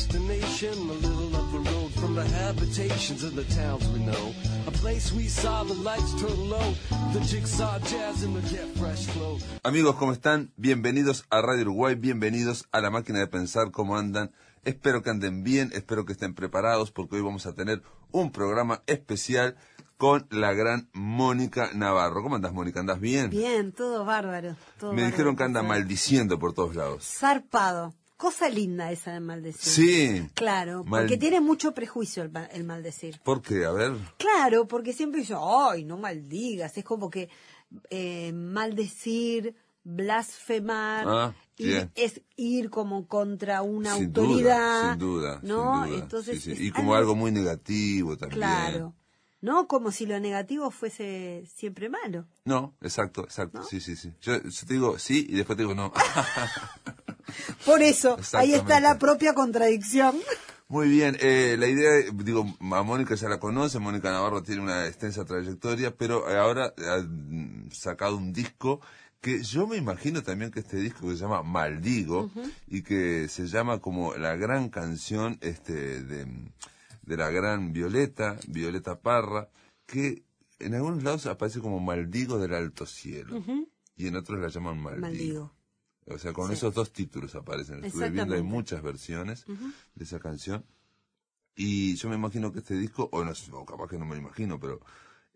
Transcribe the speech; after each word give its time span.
There's 0.00 0.14
a 0.14 0.18
destination 0.18 0.90
a 0.90 0.92
little 0.92 1.36
up 1.36 1.52
the 1.52 1.58
road 1.58 1.92
from 1.92 2.14
the 2.14 2.24
habitations 2.24 3.22
of 3.22 3.34
the 3.34 3.44
towns 3.54 3.86
we 3.88 4.00
know. 4.00 4.32
A 4.66 4.70
place 4.70 5.12
we 5.12 5.28
saw 5.28 5.64
the 5.64 5.74
lights 5.74 6.12
turn 6.20 6.48
low, 6.48 6.74
the 7.12 7.20
jigsaw 7.20 7.78
jazz 7.80 8.22
and 8.22 8.34
the 8.34 8.40
get 8.48 8.66
fresh 8.78 9.06
flow. 9.06 9.38
Amigos, 9.62 9.96
¿cómo 9.96 10.12
están? 10.12 10.52
Bienvenidos 10.56 11.24
a 11.30 11.42
Radio 11.42 11.62
Uruguay, 11.62 11.96
bienvenidos 11.96 12.66
a 12.72 12.80
la 12.80 12.90
máquina 12.90 13.18
de 13.18 13.26
pensar, 13.26 13.70
¿cómo 13.72 13.96
andan? 13.96 14.32
Espero 14.64 15.02
que 15.02 15.10
anden 15.10 15.42
bien, 15.42 15.70
espero 15.74 16.04
que 16.04 16.12
estén 16.12 16.34
preparados 16.34 16.90
porque 16.92 17.16
hoy 17.16 17.22
vamos 17.22 17.46
a 17.46 17.52
tener 17.52 17.82
un 18.10 18.30
programa 18.30 18.82
especial 18.86 19.56
con 19.96 20.26
la 20.30 20.54
gran 20.54 20.88
Mónica 20.94 21.70
Navarro. 21.74 22.22
¿Cómo 22.22 22.36
andas, 22.36 22.54
Mónica? 22.54 22.80
¿Andas 22.80 23.00
bien? 23.00 23.28
Bien, 23.30 23.72
todo 23.72 24.04
bárbaro. 24.04 24.56
todo 24.78 24.92
Me 24.92 25.02
bárbaro, 25.02 25.10
dijeron 25.10 25.36
que 25.36 25.42
anda 25.42 25.62
maldiciendo 25.62 26.38
por 26.38 26.54
todos 26.54 26.74
lados. 26.74 27.04
Zarpado. 27.04 27.94
Cosa 28.20 28.50
linda 28.50 28.92
esa 28.92 29.12
de 29.14 29.20
maldecir. 29.20 29.72
Sí. 29.72 30.28
Claro, 30.34 30.84
Mal- 30.84 31.02
porque 31.04 31.16
tiene 31.16 31.40
mucho 31.40 31.72
prejuicio 31.72 32.22
el, 32.22 32.30
el 32.52 32.64
maldecir. 32.64 33.18
¿Por 33.24 33.40
qué? 33.40 33.64
A 33.64 33.70
ver. 33.72 33.92
Claro, 34.18 34.68
porque 34.68 34.92
siempre 34.92 35.20
dice, 35.22 35.34
ay, 35.40 35.84
no 35.86 35.96
maldigas. 35.96 36.76
Es 36.76 36.84
como 36.84 37.08
que 37.08 37.30
eh, 37.88 38.30
maldecir, 38.34 39.54
blasfemar, 39.84 41.06
Ah, 41.08 41.34
es 41.94 42.20
ir 42.36 42.68
como 42.68 43.06
contra 43.06 43.62
una 43.62 43.96
sin 43.96 44.12
duda, 44.12 44.26
duda, 44.28 44.90
sin 44.90 44.98
duda. 44.98 45.40
¿no? 45.42 45.84
sin 45.84 45.92
duda. 45.92 46.02
Entonces, 46.02 46.42
Sí, 46.42 46.50
sí. 46.50 46.52
es 46.52 46.60
Y 46.60 46.70
como 46.72 46.94
algo 46.94 47.14
muy 47.14 47.32
negativo 47.32 48.18
también. 48.18 48.38
Claro. 48.40 48.94
¿No? 49.40 49.66
Como 49.66 49.90
si 49.92 50.04
lo 50.04 50.20
negativo 50.20 50.70
fuese 50.70 51.44
siempre 51.56 51.88
malo. 51.88 52.26
No, 52.44 52.74
exacto, 52.82 53.24
exacto. 53.24 53.60
¿No? 53.60 53.64
Sí, 53.64 53.80
sí, 53.80 53.96
sí. 53.96 54.12
Yo, 54.20 54.34
yo 54.42 54.66
te 54.66 54.74
digo 54.74 54.98
sí 54.98 55.26
y 55.30 55.36
después 55.36 55.56
te 55.56 55.62
digo 55.62 55.74
no. 55.74 55.90
Por 57.64 57.82
eso, 57.82 58.16
ahí 58.32 58.54
está 58.54 58.80
la 58.80 58.98
propia 58.98 59.34
contradicción. 59.34 60.16
Muy 60.68 60.88
bien, 60.88 61.16
eh, 61.20 61.56
la 61.58 61.66
idea, 61.66 61.90
digo, 62.14 62.46
a 62.60 62.82
Mónica 62.84 63.16
ya 63.16 63.28
la 63.28 63.40
conoce, 63.40 63.80
Mónica 63.80 64.12
Navarro 64.12 64.42
tiene 64.44 64.62
una 64.62 64.86
extensa 64.86 65.24
trayectoria, 65.24 65.96
pero 65.96 66.28
ahora 66.28 66.72
ha 66.78 67.04
sacado 67.72 68.16
un 68.16 68.32
disco 68.32 68.80
que 69.20 69.42
yo 69.42 69.66
me 69.66 69.76
imagino 69.76 70.22
también 70.22 70.50
que 70.50 70.60
este 70.60 70.76
disco 70.76 71.08
que 71.08 71.14
se 71.14 71.22
llama 71.22 71.42
Maldigo 71.42 72.30
y 72.68 72.82
que 72.82 73.28
se 73.28 73.48
llama 73.48 73.80
como 73.80 74.14
la 74.14 74.36
gran 74.36 74.68
canción 74.68 75.38
este 75.40 76.04
de, 76.04 76.26
de 77.02 77.16
la 77.16 77.30
gran 77.30 77.72
Violeta, 77.72 78.38
Violeta 78.46 79.00
Parra, 79.00 79.48
que 79.86 80.22
en 80.60 80.74
algunos 80.74 81.02
lados 81.02 81.26
aparece 81.26 81.60
como 81.60 81.80
Maldigo 81.80 82.38
del 82.38 82.54
Alto 82.54 82.86
Cielo 82.86 83.42
y 83.96 84.06
en 84.06 84.16
otros 84.16 84.38
la 84.38 84.48
llaman 84.48 84.78
Maldigo. 84.78 85.00
Maldigo. 85.00 85.59
O 86.10 86.18
sea, 86.18 86.32
con 86.32 86.48
Sí. 86.48 86.54
esos 86.54 86.74
dos 86.74 86.92
títulos 86.92 87.34
aparecen. 87.34 87.84
Estuve 87.84 88.10
viendo, 88.10 88.34
hay 88.34 88.42
muchas 88.42 88.82
versiones 88.82 89.44
de 89.46 90.04
esa 90.04 90.18
canción. 90.18 90.64
Y 91.56 91.94
yo 91.96 92.08
me 92.08 92.14
imagino 92.16 92.52
que 92.52 92.60
este 92.60 92.74
disco, 92.76 93.08
o 93.12 93.24
no 93.24 93.32
o 93.52 93.66
capaz 93.66 93.88
que 93.88 93.98
no 93.98 94.04
me 94.06 94.14
lo 94.14 94.20
imagino, 94.20 94.58
pero 94.58 94.80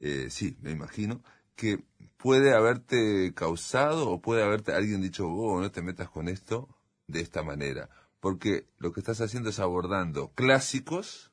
eh, 0.00 0.28
sí, 0.30 0.56
me 0.62 0.70
imagino, 0.70 1.22
que 1.54 1.82
puede 2.16 2.54
haberte 2.54 3.32
causado 3.34 4.10
o 4.10 4.20
puede 4.20 4.42
haberte 4.42 4.72
alguien 4.72 5.00
dicho, 5.02 5.26
oh, 5.28 5.60
no 5.60 5.70
te 5.70 5.82
metas 5.82 6.08
con 6.08 6.28
esto 6.28 6.68
de 7.06 7.20
esta 7.20 7.42
manera. 7.42 7.88
Porque 8.20 8.66
lo 8.78 8.92
que 8.92 9.00
estás 9.00 9.20
haciendo 9.20 9.50
es 9.50 9.58
abordando 9.60 10.32
clásicos 10.34 11.30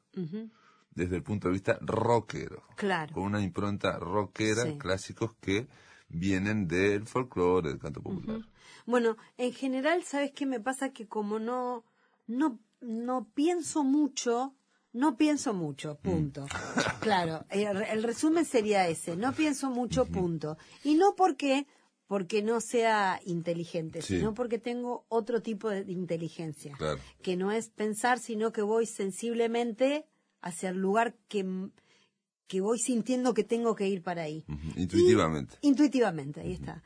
desde 0.93 1.15
el 1.15 1.23
punto 1.23 1.47
de 1.47 1.53
vista 1.53 1.77
rockero. 1.81 2.63
Claro. 2.75 3.13
Con 3.13 3.23
una 3.23 3.41
impronta 3.41 3.97
rockera, 3.97 4.63
Sí. 4.65 4.77
clásicos 4.77 5.33
que 5.39 5.67
vienen 6.09 6.67
del 6.67 7.07
folclore, 7.07 7.69
del 7.69 7.79
canto 7.79 8.01
popular. 8.01 8.41
Bueno, 8.85 9.17
en 9.37 9.53
general, 9.53 10.03
¿sabes 10.03 10.31
qué 10.31 10.45
me 10.45 10.59
pasa? 10.59 10.89
Que 10.91 11.07
como 11.07 11.39
no, 11.39 11.83
no, 12.27 12.59
no 12.81 13.27
pienso 13.33 13.83
mucho, 13.83 14.55
no 14.93 15.17
pienso 15.17 15.53
mucho, 15.53 15.99
Mm. 16.03 16.09
punto. 16.09 16.45
Claro, 17.01 17.45
el, 17.49 17.81
el 17.83 18.03
resumen 18.03 18.45
sería 18.45 18.87
ese, 18.87 19.15
no 19.15 19.33
pienso 19.33 19.69
mucho, 19.69 20.05
punto. 20.05 20.57
Y 20.83 20.95
no 20.95 21.15
porque, 21.15 21.65
porque 22.07 22.43
no 22.43 22.59
sea 22.61 23.19
inteligente, 23.25 24.01
Sí. 24.01 24.17
sino 24.17 24.33
porque 24.33 24.59
tengo 24.59 25.05
otro 25.09 25.41
tipo 25.41 25.69
de 25.69 25.89
inteligencia, 25.91 26.75
Claro. 26.77 26.99
que 27.23 27.35
no 27.37 27.51
es 27.51 27.69
pensar, 27.69 28.19
sino 28.19 28.51
que 28.51 28.61
voy 28.61 28.85
sensiblemente 28.85 30.05
hacia 30.41 30.69
el 30.69 30.77
lugar 30.77 31.15
que, 31.27 31.45
que 32.47 32.61
voy 32.61 32.79
sintiendo 32.79 33.33
que 33.33 33.43
tengo 33.43 33.75
que 33.75 33.87
ir 33.87 34.03
para 34.03 34.23
ahí. 34.23 34.43
Intuitivamente. 34.75 35.55
Y- 35.61 35.67
intuitivamente, 35.69 36.41
ahí 36.41 36.51
está. 36.53 36.83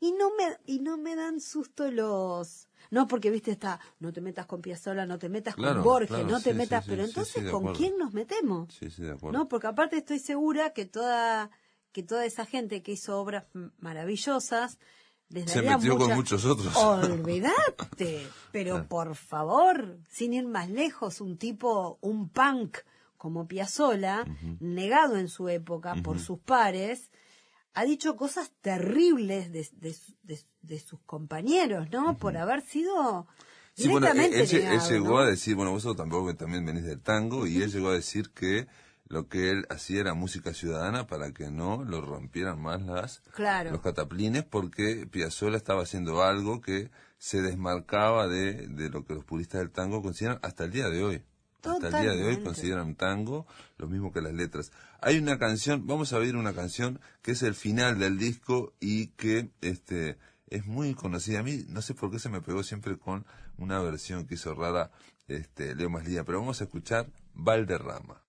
Y 0.00 0.12
no 0.12 0.30
me 0.36 0.56
y 0.66 0.80
no 0.80 0.96
me 0.98 1.16
dan 1.16 1.40
susto 1.40 1.90
los 1.90 2.68
no 2.90 3.06
porque 3.08 3.30
viste 3.30 3.50
está 3.52 3.80
no 4.00 4.12
te 4.12 4.20
metas 4.20 4.46
con 4.46 4.60
Piazzolla, 4.60 5.06
no 5.06 5.18
te 5.18 5.28
metas 5.28 5.54
Claro, 5.54 5.76
con 5.76 5.84
Borges, 5.84 6.08
claro, 6.08 6.28
no 6.28 6.40
te 6.40 6.50
sí, 6.50 6.56
metas, 6.56 6.84
sí, 6.84 6.90
pero 6.90 7.02
sí, 7.04 7.08
entonces 7.10 7.50
¿con 7.50 7.72
quién 7.74 7.96
nos 7.98 8.12
metemos? 8.12 8.74
Sí, 8.74 8.90
sí, 8.90 9.02
de 9.02 9.12
acuerdo. 9.12 9.38
No, 9.38 9.48
porque 9.48 9.66
aparte 9.68 9.96
estoy 9.96 10.18
segura 10.18 10.72
que 10.74 10.84
toda 10.84 11.50
que 11.92 12.02
toda 12.02 12.24
esa 12.26 12.44
gente 12.44 12.82
que 12.82 12.92
hizo 12.92 13.18
obras 13.20 13.44
maravillosas 13.78 14.78
les 15.30 15.50
Se 15.50 15.62
metió 15.62 15.92
con 15.96 16.02
mucha- 16.08 16.14
muchos 16.16 16.44
otros. 16.44 16.76
Olvídate, 16.76 18.26
pero 18.52 18.86
por 18.88 19.14
favor, 19.14 19.98
sin 20.08 20.32
ir 20.34 20.46
más 20.46 20.68
lejos, 20.70 21.20
un 21.20 21.36
tipo, 21.38 21.98
un 22.00 22.28
punk 22.28 22.78
como 23.16 23.46
Piazzolla, 23.48 24.24
negado 24.60 25.16
en 25.16 25.28
su 25.28 25.48
época 25.48 25.94
por 26.02 26.18
sus 26.20 26.38
pares, 26.40 27.10
ha 27.74 27.84
dicho 27.84 28.16
cosas 28.16 28.50
terribles 28.60 29.52
de, 29.52 29.68
de- 29.72 29.96
de- 30.22 30.40
de 30.62 30.78
sus 30.80 31.00
compañeros, 31.00 31.88
¿no? 31.90 32.16
Por 32.16 32.36
haber 32.36 32.62
sido 32.62 33.26
Sí, 33.76 33.88
bueno, 33.88 34.06
él, 34.06 34.46
llegó 34.88 35.08
¿no? 35.08 35.18
a 35.18 35.26
decir, 35.26 35.56
bueno, 35.56 35.72
vos 35.72 35.82
tampoco 35.96 36.28
que 36.28 36.34
también 36.34 36.64
venís 36.64 36.84
del 36.84 37.00
tango, 37.00 37.46
y 37.46 37.60
él 37.60 37.72
llegó 37.72 37.88
a 37.88 37.94
decir 37.94 38.30
que 38.30 38.68
lo 39.08 39.28
que 39.28 39.50
él 39.50 39.66
hacía 39.68 40.00
era 40.00 40.14
música 40.14 40.54
ciudadana 40.54 41.06
para 41.08 41.32
que 41.32 41.50
no 41.50 41.82
lo 41.84 42.00
rompieran 42.00 42.60
más 42.62 42.80
las 42.82 43.20
Claro. 43.34 43.72
los 43.72 43.80
cataplines, 43.80 44.44
porque 44.44 45.06
Piazzolla 45.10 45.56
estaba 45.56 45.82
haciendo 45.82 46.22
algo 46.22 46.60
que 46.60 46.90
se 47.18 47.42
desmarcaba 47.42 48.28
de, 48.28 48.68
de 48.68 48.90
lo 48.90 49.04
que 49.04 49.14
los 49.14 49.24
puristas 49.24 49.60
del 49.60 49.70
tango 49.70 50.02
consideran 50.02 50.38
hasta 50.42 50.64
el 50.64 50.70
día 50.70 50.88
de 50.88 51.02
hoy. 51.02 51.22
Hasta 51.66 51.88
el 51.88 52.04
día 52.04 52.14
de 52.14 52.24
hoy 52.24 52.42
consideran 52.42 52.94
tango 52.94 53.46
lo 53.78 53.88
mismo 53.88 54.12
que 54.12 54.20
las 54.20 54.32
letras. 54.32 54.72
Hay 55.00 55.18
una 55.18 55.38
canción, 55.38 55.86
vamos 55.86 56.12
a 56.12 56.18
oír 56.18 56.36
una 56.36 56.54
canción 56.54 57.00
que 57.22 57.32
es 57.32 57.42
el 57.42 57.54
final 57.54 57.98
del 57.98 58.18
disco 58.18 58.72
y 58.80 59.08
que 59.08 59.50
este 59.60 60.18
es 60.48 60.66
muy 60.66 60.94
conocida. 60.94 61.40
A 61.40 61.42
mí 61.42 61.64
no 61.68 61.82
sé 61.82 61.94
por 61.94 62.10
qué 62.10 62.18
se 62.18 62.28
me 62.28 62.40
pegó 62.40 62.62
siempre 62.62 62.98
con 62.98 63.24
una 63.58 63.80
versión 63.80 64.26
que 64.26 64.34
hizo 64.34 64.54
rara 64.54 64.90
este 65.28 65.74
Leo 65.74 65.90
Maslía, 65.90 66.24
pero 66.24 66.40
vamos 66.40 66.60
a 66.60 66.64
escuchar 66.64 67.06
Valderrama. 67.34 68.23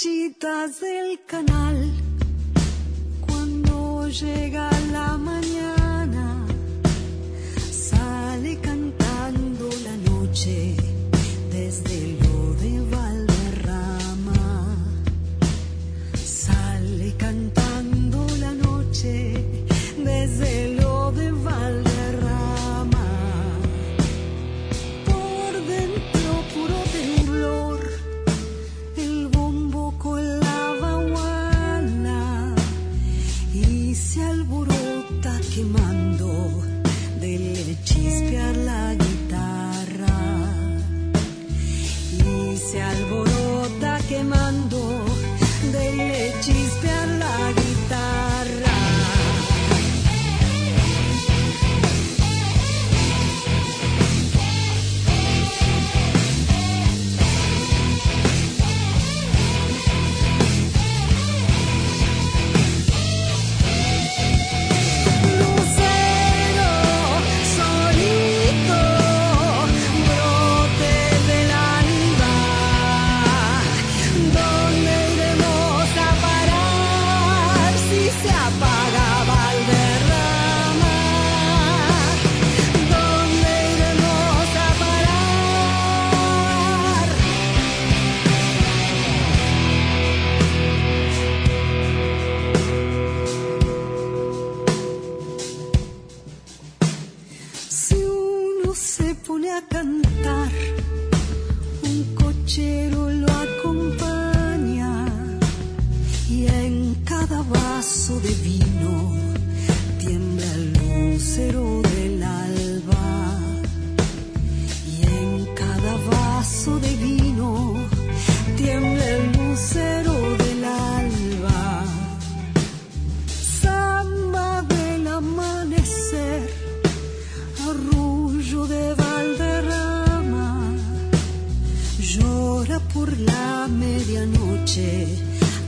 Orillitas 0.00 0.80
del 0.80 1.18
canal, 1.26 1.90
cuando 3.26 4.06
llega 4.08 4.70
la 4.92 5.16
mañana, 5.16 5.57
se 33.98 34.22
alborota 34.22 35.40
quemando, 35.52 36.30
dele 37.20 37.76
chispear 37.82 38.56
la 38.56 38.94
guitarra. 38.94 40.18
Y 42.24 42.56
se 42.56 42.80
alborota 42.80 43.98
quemando. 44.08 44.47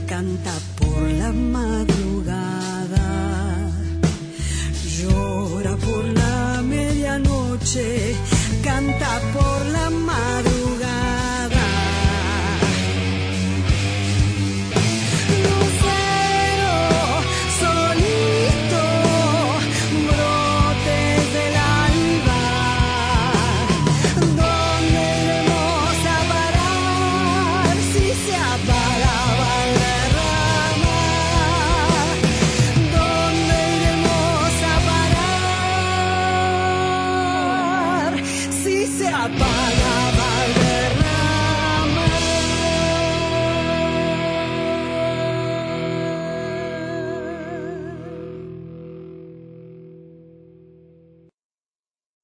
Canta 0.07 0.51
por 0.77 1.01
la 1.19 1.31
madrugada. 1.31 3.07
Llora 4.97 5.75
por 5.77 6.03
la 6.05 6.61
medianoche, 6.61 8.13
canta 8.63 9.19
por 9.33 9.65
la 9.67 9.89
madrugada. 9.89 10.60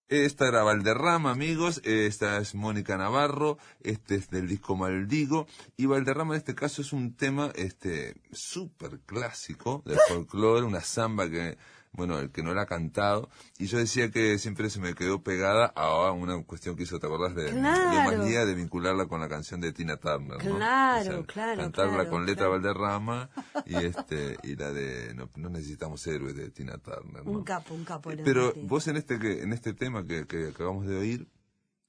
Esta 0.09 0.48
era 0.48 0.63
Valderrama, 0.63 1.31
amigos. 1.31 1.81
Esta 1.83 2.38
es 2.38 2.56
Mónica 2.56 2.95
Navarro. 2.95 3.57
Este 3.81 4.15
es 4.15 4.30
del 4.30 4.48
disco 4.48 4.77
Maldigo. 4.77 5.48
Y 5.75 5.86
Valderrama 5.86 6.33
en 6.33 6.38
este 6.38 6.56
caso 6.56 6.81
es 6.81 6.94
un 6.94 7.18
tema 7.18 7.51
este 7.56 8.15
súper 8.31 9.01
clásico 9.01 9.83
del 9.86 9.98
folclore, 10.07 10.65
una 10.65 10.80
samba 10.80 11.30
que, 11.30 11.57
bueno, 11.93 12.19
el 12.19 12.29
que 12.31 12.43
no 12.43 12.53
la 12.53 12.63
ha 12.63 12.65
cantado. 12.65 13.29
Y 13.57 13.65
yo 13.67 13.77
decía 13.77 14.11
que 14.11 14.37
siempre 14.37 14.69
se 14.69 14.79
me 14.79 14.93
quedó 14.93 15.23
pegada 15.23 15.65
a 15.75 16.11
una 16.11 16.43
cuestión 16.43 16.75
que 16.75 16.83
hizo, 16.83 16.99
¿te 16.99 17.07
acordás? 17.07 17.33
De, 17.35 17.49
Claro. 17.51 17.89
de 18.11 18.17
manía 18.17 18.45
de 18.45 18.53
vincularla 18.53 19.07
con 19.07 19.19
la 19.19 19.27
canción 19.29 19.61
de 19.61 19.71
Tina 19.73 19.97
Turner. 19.97 20.43
¿no? 20.45 20.55
Claro, 20.57 21.25
claro, 21.25 21.61
Cantarla 21.61 21.93
claro, 21.95 22.09
con 22.09 22.25
letra 22.25 22.45
claro. 22.47 22.51
Valderrama 22.61 23.29
y 23.65 23.75
este 23.77 24.37
y 24.43 24.55
la 24.55 24.71
de 24.71 25.13
no, 25.15 25.29
no 25.35 25.49
necesitamos 25.49 26.05
héroes 26.05 26.35
de 26.35 26.51
Tina 26.51 26.77
Turner. 26.77 27.25
¿no? 27.25 27.31
Un 27.31 27.43
capo, 27.43 27.73
un 27.73 27.83
capo. 27.83 28.11
Pero 28.23 28.53
vos 28.63 28.87
en 28.87 28.97
este 28.97 29.17
que 29.19 29.41
en 29.41 29.53
este 29.53 29.73
tema 29.73 30.05
que, 30.05 30.27
que 30.27 30.49
acabamos 30.49 30.85
de 30.85 30.97
oír, 30.97 31.27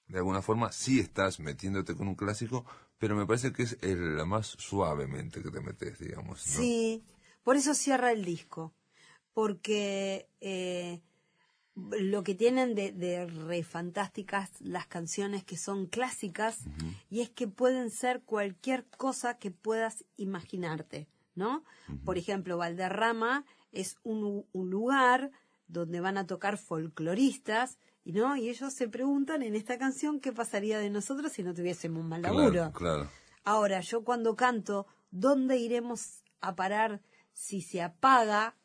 de 0.06 0.18
alguna 0.18 0.40
forma 0.40 0.72
sí 0.72 1.00
estás 1.00 1.38
metiéndote 1.38 1.94
con 1.94 2.08
un 2.08 2.14
clásico, 2.14 2.64
pero 2.96 3.14
me 3.14 3.26
parece 3.26 3.52
que 3.52 3.64
es 3.64 3.76
el, 3.82 4.16
la 4.16 4.24
más 4.24 4.46
suavemente 4.46 5.42
que 5.42 5.50
te 5.50 5.60
metes, 5.60 5.98
digamos. 5.98 6.46
¿no? 6.46 6.52
Sí, 6.62 7.04
por 7.42 7.56
eso 7.56 7.74
cierra 7.74 8.10
el 8.12 8.24
disco, 8.24 8.74
porque 9.38 10.28
eh, 10.40 11.00
lo 11.76 12.24
que 12.24 12.34
tienen 12.34 12.74
de, 12.74 12.90
de 12.90 13.24
re 13.24 13.62
fantásticas 13.62 14.50
las 14.60 14.88
canciones 14.88 15.44
que 15.44 15.56
son 15.56 15.86
clásicas 15.86 16.64
y 17.08 17.20
es 17.20 17.30
que 17.30 17.46
pueden 17.46 17.90
ser 17.90 18.22
cualquier 18.22 18.84
cosa 18.86 19.38
que 19.38 19.52
puedas 19.52 20.04
imaginarte, 20.16 21.06
¿no? 21.36 21.62
Por 22.04 22.18
ejemplo, 22.18 22.58
Valderrama 22.58 23.44
es 23.70 23.98
un, 24.02 24.44
lugar 24.52 25.30
donde 25.68 26.00
van 26.00 26.18
a 26.18 26.26
tocar 26.26 26.58
folcloristas 26.58 27.78
y 28.04 28.14
no 28.14 28.34
y 28.36 28.48
ellos 28.48 28.74
se 28.74 28.88
preguntan 28.88 29.44
en 29.44 29.54
esta 29.54 29.78
canción 29.78 30.18
qué 30.18 30.32
pasaría 30.32 30.80
de 30.80 30.90
nosotros 30.90 31.30
si 31.30 31.44
no 31.44 31.54
tuviésemos 31.54 32.00
un 32.00 32.08
mal 32.08 32.22
laburo. 32.22 32.50
Claro, 32.50 32.72
claro. 32.72 33.10
Ahora, 33.44 33.82
yo 33.82 34.02
cuando 34.02 34.34
canto, 34.34 34.88
¿dónde 35.12 35.58
iremos 35.58 36.24
a 36.40 36.56
parar 36.56 37.02
si 37.34 37.62
se 37.62 37.82
apaga? 37.82 38.56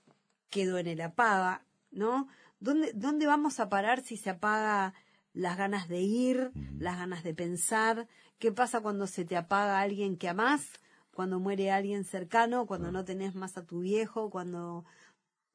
Quedo 0.53 0.77
en 0.77 0.85
el 0.85 1.01
apaga, 1.01 1.65
¿no? 1.89 2.27
¿Dónde, 2.59 2.91
¿Dónde 2.93 3.25
vamos 3.25 3.59
a 3.59 3.69
parar 3.69 4.03
si 4.03 4.17
se 4.17 4.29
apaga 4.29 4.93
las 5.33 5.57
ganas 5.57 5.87
de 5.87 6.01
ir, 6.01 6.51
las 6.77 6.99
ganas 6.99 7.23
de 7.23 7.33
pensar? 7.33 8.07
¿Qué 8.37 8.51
pasa 8.51 8.81
cuando 8.81 9.07
se 9.07 9.25
te 9.25 9.35
apaga 9.35 9.81
alguien 9.81 10.15
que 10.15 10.29
amás? 10.29 10.67
Cuando 11.11 11.39
muere 11.39 11.71
alguien 11.71 12.03
cercano, 12.03 12.67
cuando 12.67 12.91
no 12.91 13.03
tenés 13.03 13.33
más 13.33 13.57
a 13.57 13.65
tu 13.65 13.79
viejo, 13.79 14.29
cuando, 14.29 14.85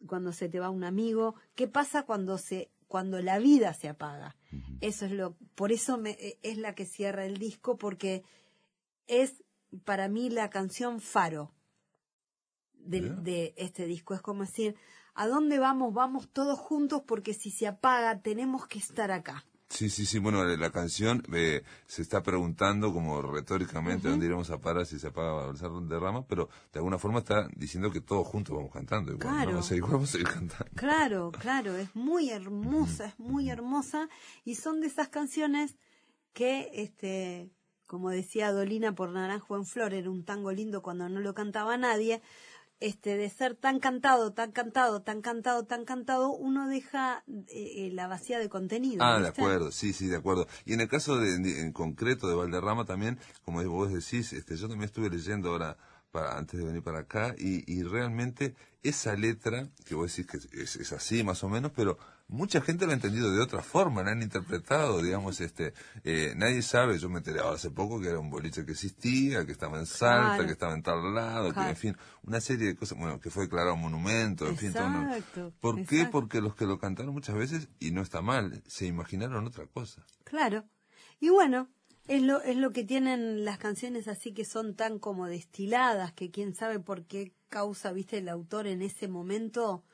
cuando 0.05 0.33
se 0.33 0.49
te 0.49 0.59
va 0.59 0.69
un 0.69 0.83
amigo. 0.83 1.37
¿Qué 1.55 1.69
pasa 1.69 2.03
cuando 2.03 2.37
se 2.37 2.73
cuando 2.89 3.23
la 3.23 3.39
vida 3.39 3.75
se 3.75 3.89
apaga? 3.89 4.35
Eso 4.81 5.07
es 5.07 5.13
lo, 5.13 5.37
por 5.55 5.71
eso 5.71 5.97
me, 5.97 6.11
e, 6.19 6.41
es 6.43 6.59
la 6.59 6.75
que 6.75 6.87
cierra 6.87 7.25
el 7.25 7.37
disco, 7.37 7.79
porque 7.79 8.25
es 9.07 9.45
para 9.85 10.09
mí 10.09 10.29
la 10.29 10.51
canción 10.51 11.01
faro 11.01 11.55
de, 12.89 13.55
este 13.57 13.87
disco. 13.87 14.15
Es 14.15 14.21
como 14.21 14.43
decir, 14.43 14.77
¿a 15.15 15.27
dónde 15.27 15.59
vamos? 15.59 15.95
Vamos 15.95 16.29
todos 16.33 16.59
juntos 16.59 17.03
porque 17.07 17.35
si 17.35 17.51
se 17.51 17.67
apaga 17.67 18.21
tenemos 18.21 18.67
que 18.67 18.79
estar 18.79 19.11
acá. 19.11 19.45
Sí, 19.71 19.91
sí, 19.91 20.07
sí. 20.07 20.19
Bueno, 20.19 20.43
la 20.45 20.71
canción 20.71 21.23
eh, 21.35 21.63
se 21.87 22.01
está 22.01 22.23
preguntando 22.23 22.91
como 22.91 23.21
retóricamente 23.21 24.09
dónde 24.09 24.25
iremos 24.25 24.51
a 24.51 24.59
parar 24.59 24.87
si 24.87 24.99
se 24.99 25.09
apaga 25.09 25.51
el 25.51 25.89
de 25.89 25.99
rama, 25.99 26.27
pero 26.27 26.49
de 26.73 26.79
alguna 26.79 26.97
forma 26.99 27.19
está 27.19 27.49
diciendo 27.55 27.91
que 27.91 28.01
todos 28.01 28.27
juntos 28.27 28.57
vamos 28.57 28.73
cantando. 28.73 29.13
Igual, 29.13 29.35
Claro. 29.35 29.53
¿no? 29.53 29.59
O 29.59 29.63
sea, 29.63 29.77
igual 29.77 29.93
vamos 29.93 30.09
a 30.09 30.13
seguir 30.13 30.29
cantando. 30.29 30.71
Claro, 30.75 31.31
claro, 31.33 31.77
es 31.77 31.95
muy 31.95 32.31
hermosa, 32.31 33.07
es 33.07 33.19
muy 33.19 33.51
hermosa 33.51 34.09
y 34.45 34.55
son 34.55 34.81
de 34.81 34.87
esas 34.87 35.09
canciones 35.11 35.77
que, 36.33 36.71
este, 36.73 37.51
como 37.85 38.09
decía 38.09 38.53
Dolina 38.53 38.95
por 38.95 39.11
Naranjo 39.11 39.57
en 39.57 39.67
Flor, 39.67 39.93
era 39.93 40.11
un 40.11 40.25
tango 40.25 40.51
lindo 40.51 40.81
cuando 40.83 41.09
no 41.11 41.21
lo 41.21 41.35
cantaba 41.35 41.77
nadie, 41.77 42.23
este, 42.81 43.17
de 43.17 43.29
ser 43.29 43.55
tan 43.57 43.81
cantado, 43.81 44.33
tan 44.33 44.53
cantado, 44.53 45.03
tan 45.03 45.21
cantado, 45.21 45.65
tan 45.65 45.85
cantado, 45.85 46.31
uno 46.31 46.69
deja 46.69 47.25
eh, 47.49 47.87
eh, 47.87 47.91
la 47.93 48.07
vacía 48.07 48.39
de 48.39 48.49
contenido. 48.49 49.05
Ah, 49.05 49.21
de 49.21 49.29
acuerdo, 49.29 49.73
sí, 49.73 49.93
sí, 49.93 50.07
de 50.07 50.17
acuerdo. 50.17 50.47
Y 50.65 50.75
en 50.75 50.81
el 50.81 50.89
caso 50.89 51.17
de, 51.19 51.39
de- 51.39 51.61
en 51.61 51.73
concreto 51.73 52.29
de 52.29 52.35
Valderrama 52.37 52.85
también, 52.85 53.19
como 53.45 53.63
vos 53.65 53.93
decís, 53.93 54.33
este, 54.33 54.57
yo 54.57 54.69
también 54.69 54.85
estuve 54.87 55.11
leyendo 55.11 55.51
ahora 55.51 55.77
para, 56.11 56.39
antes 56.39 56.59
de 56.59 56.67
venir 56.67 56.83
para 56.83 57.01
acá 57.01 57.35
y, 57.39 57.71
y 57.73 57.83
realmente 57.83 58.55
esa 58.83 59.15
letra, 59.17 59.69
que 59.87 59.95
vos 59.95 60.15
decís 60.17 60.31
que 60.31 60.61
es, 60.63 60.77
es 60.77 60.93
así 60.93 61.23
más 61.25 61.43
o 61.45 61.49
menos, 61.49 61.73
pero 61.75 61.99
mucha 62.29 62.61
gente 62.61 62.87
la 62.87 62.93
ha 62.93 62.97
entendido 62.97 63.31
de 63.33 63.41
otra 63.41 63.63
forma, 63.63 64.03
la 64.03 64.13
han 64.13 64.23
interpretado, 64.23 65.03
digamos, 65.03 65.41
este, 65.41 65.73
eh, 66.05 66.35
nadie 66.37 66.63
sabe, 66.63 66.99
yo 66.99 67.09
me 67.09 67.19
enteré 67.19 67.41
ahora 67.41 67.57
hace 67.57 67.71
poco 67.71 68.01
que 68.01 68.09
era 68.09 68.19
un 68.19 68.31
boliche 68.31 68.65
que 68.65 68.73
existía, 68.73 69.45
que 69.47 69.53
estaba 69.53 69.79
en 69.79 69.87
Salta, 69.87 70.29
Claro. 70.37 70.47
que 70.47 70.53
estaba 70.53 70.75
en 70.75 70.83
tal 70.83 71.15
lado, 71.15 71.53
que 71.53 71.61
en 71.61 71.77
fin, 71.77 71.97
una 72.23 72.41
serie 72.41 72.69
de 72.69 72.77
cosas, 72.77 72.99
bueno, 72.99 73.19
que 73.21 73.31
fue 73.31 73.45
declarado 73.45 73.77
monumento, 73.77 74.47
en 74.47 74.57
fin, 74.57 74.73
todo 74.73 74.87
una- 74.87 75.17
Exacto, 75.17 75.53
¿Por 75.61 75.77
qué? 75.77 75.97
exacto. 75.97 76.11
Porque 76.13 76.41
los 76.41 76.55
que 76.55 76.67
lo 76.67 76.79
cantaron 76.79 77.13
muchas 77.13 77.35
veces, 77.37 77.69
y 77.81 77.91
no 77.91 78.03
está 78.03 78.23
mal, 78.23 78.63
se 78.67 78.87
imaginaron 78.87 79.47
otra 79.47 79.67
cosa. 79.67 80.05
Claro. 80.25 80.65
Y 81.21 81.31
bueno, 81.31 81.69
es 82.09 82.23
lo, 82.23 82.43
es 82.43 82.57
lo 82.57 82.73
que 82.73 82.85
tienen 82.85 83.45
las 83.45 83.59
canciones 83.59 84.09
así 84.09 84.33
que 84.33 84.45
son 84.45 84.75
tan 84.75 84.99
como 84.99 85.27
destiladas, 85.27 86.13
que 86.13 86.31
quién 86.31 86.55
sabe 86.55 86.81
por 86.81 87.05
qué 87.05 87.33
causa, 87.49 87.93
viste, 87.93 88.19
el 88.19 88.29
autor 88.29 88.67
en 88.67 88.83
ese 88.83 89.09
momento 89.09 89.85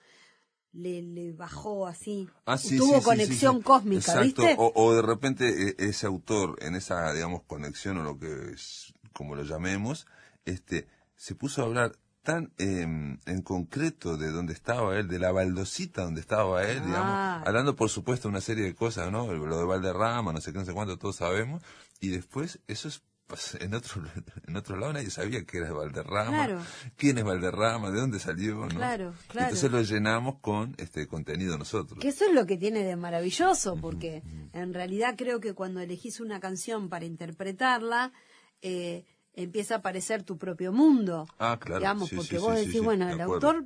le, 0.72 1.02
le 1.02 1.32
bajó 1.32 1.86
así. 1.86 2.28
Ah, 2.46 2.58
sí, 2.58 2.76
tuvo 2.78 2.98
sí, 2.98 3.04
conexión 3.04 3.58
sí, 3.58 3.62
cósmica, 3.62 4.12
Exacto. 4.12 4.42
¿viste? 4.42 4.56
O, 4.58 4.72
o 4.74 4.94
de 4.94 5.02
repente 5.02 5.48
eh, 5.48 5.74
ese 5.78 6.06
autor, 6.06 6.56
en 6.60 6.74
esa, 6.74 7.12
digamos, 7.12 7.42
conexión 7.42 7.98
o 7.98 8.02
lo 8.04 8.18
que 8.18 8.52
es, 8.52 8.92
como 9.12 9.34
lo 9.36 9.42
llamemos, 9.44 10.06
este, 10.44 10.86
se 11.16 11.34
puso 11.34 11.62
a 11.62 11.66
hablar 11.66 11.96
tan 12.22 12.52
em, 12.58 13.18
en 13.26 13.42
concreto 13.42 14.16
de 14.16 14.30
dónde 14.30 14.54
estaba 14.54 14.96
él, 14.98 15.08
de 15.08 15.18
la 15.18 15.30
baldosita 15.30 16.02
donde 16.02 16.22
estaba 16.22 16.64
él, 16.64 16.78
Ah. 16.80 16.86
digamos, 16.86 17.48
hablando 17.48 17.76
por 17.76 17.90
supuesto 17.90 18.28
una 18.28 18.40
serie 18.40 18.64
de 18.64 18.74
cosas, 18.74 19.12
¿no? 19.12 19.32
Lo 19.32 19.58
de 19.58 19.64
Valderrama, 19.64 20.32
no 20.32 20.40
sé 20.40 20.52
qué, 20.52 20.58
no 20.58 20.64
sé 20.64 20.72
cuánto, 20.72 20.96
todos 20.98 21.16
sabemos, 21.16 21.62
y 22.04 22.08
después 22.08 22.60
eso 22.66 22.88
es 22.88 23.02
pues, 23.26 23.56
en 23.60 23.72
otro 23.74 24.02
en 24.46 24.56
otro 24.56 24.76
lado 24.76 24.92
nadie 24.92 25.10
sabía 25.10 25.44
que 25.44 25.58
era 25.58 25.72
Valderrama, 25.72 26.30
Claro. 26.30 26.60
quién 26.96 27.16
es 27.18 27.24
Valderrama, 27.24 27.90
de 27.90 28.00
dónde 28.00 28.18
salió, 28.18 28.56
¿no? 28.56 28.68
Claro, 28.68 29.14
claro. 29.28 29.48
Entonces 29.48 29.70
lo 29.70 29.80
llenamos 29.82 30.40
con 30.40 30.74
este 30.78 31.06
contenido 31.06 31.56
nosotros. 31.56 31.98
Que 32.00 32.08
eso 32.08 32.26
es 32.26 32.34
lo 32.34 32.44
que 32.46 32.56
tiene 32.58 32.84
de 32.84 32.96
maravilloso, 32.96 33.76
porque 33.80 34.22
en 34.52 34.74
realidad 34.74 35.14
creo 35.16 35.40
que 35.40 35.54
cuando 35.54 35.80
elegís 35.80 36.20
una 36.20 36.38
canción 36.38 36.88
para 36.90 37.06
interpretarla, 37.06 38.12
eh, 38.60 39.04
empieza 39.32 39.76
a 39.76 39.78
aparecer 39.78 40.22
tu 40.22 40.36
propio 40.38 40.72
mundo. 40.72 41.26
Ah, 41.38 41.58
claro. 41.60 41.80
Digamos, 41.80 42.08
Sí, 42.10 42.16
porque 42.16 42.36
sí, 42.36 42.42
vos 42.42 42.58
sí, 42.58 42.66
decís, 42.66 42.82
bueno, 42.82 43.06
de 43.06 43.14
el 43.14 43.20
autor, 43.22 43.64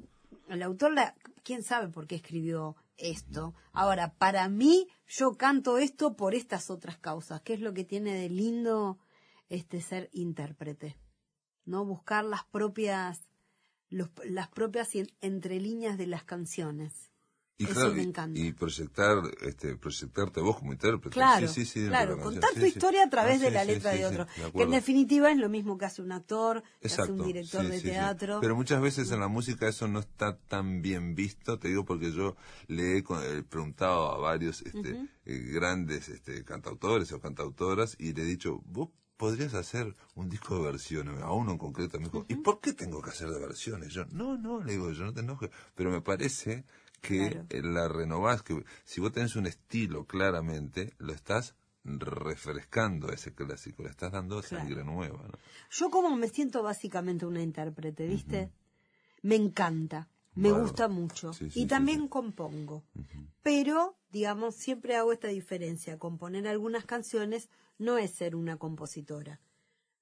el 0.48 0.62
autor, 0.62 0.92
la, 0.94 1.14
quién 1.42 1.62
sabe 1.62 1.88
por 1.88 2.06
qué 2.06 2.14
escribió 2.14 2.76
esto. 2.98 3.54
Ahora, 3.72 4.14
para 4.18 4.48
mí, 4.48 4.88
yo 5.06 5.36
canto 5.36 5.78
esto 5.78 6.16
por 6.16 6.34
estas 6.34 6.70
otras 6.70 6.98
causas. 6.98 7.40
¿Qué 7.42 7.54
es 7.54 7.60
lo 7.60 7.72
que 7.72 7.84
tiene 7.84 8.12
de 8.14 8.28
lindo 8.28 8.98
este 9.48 9.80
ser 9.80 10.10
intérprete? 10.12 10.98
¿No? 11.64 11.84
Buscar 11.84 12.24
las 12.24 12.44
propias, 12.44 13.28
las 13.88 14.48
propias 14.48 14.94
en- 14.94 15.08
entrelíneas 15.20 15.96
de 15.98 16.06
las 16.06 16.24
canciones. 16.24 17.07
Y 17.60 17.64
Eso 17.64 17.74
claro, 17.74 17.92
me 17.92 18.02
y- 18.02 18.04
encanta. 18.06 18.38
y, 18.38 18.52
proyectar, 18.52 19.18
este, 19.42 19.74
proyectarte 19.76 20.40
vos 20.40 20.58
como 20.58 20.72
intérprete. 20.72 21.10
Claro, 21.12 21.48
sí, 21.48 21.64
sí, 21.64 21.72
sí, 21.72 21.80
dentro 21.80 21.90
claro, 21.98 22.16
de 22.16 22.22
contar 22.22 22.50
tu 22.54 22.64
historia 22.64 23.02
a 23.02 23.10
través 23.10 23.40
Ah, 23.40 23.44
de 23.44 23.48
sí, 23.48 23.54
la 23.54 23.64
letra 23.64 23.90
de 23.90 24.06
otro, 24.06 24.26
de 24.26 24.52
que 24.52 24.62
en 24.62 24.70
definitiva 24.70 25.32
es 25.32 25.38
lo 25.38 25.48
mismo 25.48 25.76
que 25.76 25.84
hace 25.86 26.00
un 26.00 26.12
actor, 26.12 26.62
que 26.62 26.86
hace 26.86 26.94
Exacto. 26.94 27.14
un 27.14 27.24
director 27.24 27.66
de 27.66 27.80
teatro. 27.80 28.38
Pero 28.40 28.54
muchas 28.54 28.80
veces 28.80 29.10
en 29.10 29.18
la 29.18 29.26
música 29.26 29.66
eso 29.66 29.88
no 29.88 29.98
está 29.98 30.38
tan 30.38 30.82
bien 30.82 31.16
visto, 31.16 31.58
te 31.58 31.66
digo 31.66 31.84
porque 31.84 32.12
yo 32.12 32.36
le 32.68 32.92
he 32.94 32.98
eh, 32.98 33.42
preguntado 33.48 34.12
a 34.12 34.18
varios 34.18 34.62
este, 34.62 35.08
eh, 35.24 35.38
grandes 35.52 36.08
este, 36.08 36.44
cantautores 36.44 37.10
o 37.10 37.20
cantautoras 37.20 37.96
y 37.98 38.12
le 38.12 38.22
he 38.22 38.24
dicho, 38.24 38.62
vos 38.66 38.90
podrías 39.16 39.54
hacer 39.54 39.96
un 40.14 40.28
disco 40.28 40.54
de 40.58 40.62
versiones, 40.70 41.20
a 41.22 41.32
uno 41.32 41.50
en 41.50 41.58
concreto 41.58 41.98
me 41.98 42.04
dijo, 42.04 42.24
¿y 42.28 42.36
por 42.36 42.60
qué 42.60 42.72
tengo 42.72 43.02
que 43.02 43.10
hacer 43.10 43.28
de 43.30 43.40
versiones? 43.40 43.92
Yo, 43.92 44.04
no, 44.12 44.38
no, 44.38 44.62
le 44.62 44.70
digo, 44.74 44.92
yo 44.92 45.02
no 45.06 45.12
te 45.12 45.20
enojes, 45.20 45.50
pero 45.74 45.90
me 45.90 46.00
parece 46.00 46.64
que 47.00 47.30
Claro. 47.30 47.46
eh, 47.50 47.62
la 47.62 47.88
renovás, 47.88 48.42
que 48.42 48.64
si 48.84 49.00
vos 49.00 49.12
tenés 49.12 49.36
un 49.36 49.46
estilo 49.46 50.04
claramente, 50.06 50.94
lo 50.98 51.12
estás 51.12 51.54
refrescando 51.84 53.10
ese 53.12 53.34
clásico, 53.34 53.82
le 53.82 53.90
estás 53.90 54.12
dando 54.12 54.40
Claro. 54.42 54.64
sangre 54.64 54.84
nueva, 54.84 55.22
¿no? 55.28 55.38
Yo 55.70 55.90
como 55.90 56.14
me 56.16 56.28
siento 56.28 56.62
básicamente 56.62 57.24
una 57.26 57.42
intérprete, 57.42 58.06
¿viste? 58.06 58.50
Me 59.22 59.36
encanta, 59.36 60.08
me 60.34 60.52
gusta 60.52 60.88
mucho. 60.88 61.32
Sí, 61.32 61.50
sí, 61.50 61.62
y 61.62 61.66
también 61.66 62.02
sí. 62.02 62.08
compongo. 62.08 62.84
Pero, 63.42 63.96
digamos, 64.10 64.54
siempre 64.56 64.96
hago 64.96 65.12
esta 65.12 65.28
diferencia. 65.28 65.98
Componer 65.98 66.46
algunas 66.46 66.84
canciones 66.84 67.48
no 67.78 67.96
es 67.98 68.10
ser 68.12 68.36
una 68.36 68.56
compositora. 68.56 69.40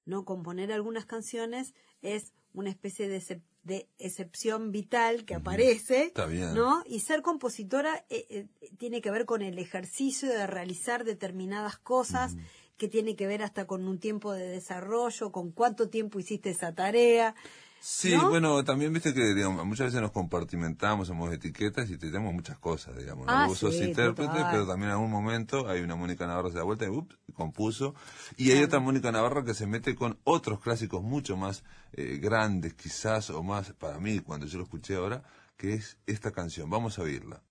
¿no? 0.05 0.23
Componer 0.23 0.71
algunas 0.71 1.05
canciones 1.05 1.73
es 2.01 2.33
una 2.53 2.69
especie 2.69 3.07
de, 3.07 3.41
de 3.63 3.89
excepción 3.99 4.71
vital 4.71 5.25
que 5.25 5.35
aparece, 5.35 6.05
Está 6.05 6.25
bien. 6.25 6.53
¿no? 6.53 6.83
Y 6.85 7.01
ser 7.01 7.21
compositora 7.21 8.05
eh, 8.09 8.25
eh, 8.29 8.69
tiene 8.77 9.01
que 9.01 9.11
ver 9.11 9.25
con 9.25 9.41
el 9.41 9.59
ejercicio 9.59 10.29
de 10.29 10.47
realizar 10.47 11.03
determinadas 11.03 11.77
cosas, 11.77 12.35
que 12.77 12.87
tiene 12.87 13.15
que 13.15 13.27
ver 13.27 13.41
hasta 13.41 13.65
con 13.65 13.87
un 13.87 13.99
tiempo 13.99 14.33
de 14.33 14.47
desarrollo, 14.47 15.31
con 15.31 15.51
cuánto 15.51 15.89
tiempo 15.89 16.19
hiciste 16.19 16.51
esa 16.51 16.73
tarea. 16.73 17.35
Sí, 17.79 18.15
¿No? 18.15 18.29
bueno, 18.29 18.63
también 18.63 18.91
viste 18.91 19.13
que 19.13 19.33
digamos, 19.33 19.65
muchas 19.65 19.87
veces 19.87 20.01
nos 20.01 20.11
compartimentamos, 20.11 21.07
somos 21.07 21.31
etiquetas 21.33 21.89
y 21.89 21.97
tenemos 21.97 22.33
muchas 22.33 22.57
cosas, 22.59 22.97
digamos. 22.97 23.25
¿no? 23.25 23.31
Ah, 23.31 23.47
Vos 23.47 23.59
sos 23.59 23.75
sí, 23.75 23.83
intérprete, 23.85 24.31
total. 24.31 24.47
pero 24.51 24.67
también 24.67 24.89
en 24.89 24.95
algún 24.95 25.11
momento 25.11 25.69
hay 25.69 25.81
una 25.81 25.95
Mónica 25.95 26.27
Navarra 26.27 26.49
se 26.49 26.57
da 26.57 26.63
vuelta 26.63 26.85
y 26.85 26.89
ups, 26.89 27.17
compuso. 27.33 27.95
Y 28.35 28.51
hay 28.51 28.63
otra 28.63 28.79
Mónica 28.79 29.11
Navarra 29.11 29.43
que 29.43 29.53
se 29.53 29.67
mete 29.67 29.95
con 29.95 30.19
otros 30.23 30.59
clásicos 30.59 31.01
mucho 31.01 31.37
más 31.37 31.63
eh, 31.93 32.19
grandes, 32.21 32.73
quizás, 32.73 33.29
o 33.29 33.41
más 33.41 33.73
para 33.73 33.99
mí, 33.99 34.19
cuando 34.19 34.45
yo 34.47 34.57
lo 34.57 34.65
escuché 34.65 34.95
ahora, 34.95 35.23
que 35.55 35.73
es 35.73 35.97
esta 36.05 36.31
canción. 36.31 36.69
Vamos 36.69 36.99
a 36.99 37.03
oírla. 37.03 37.41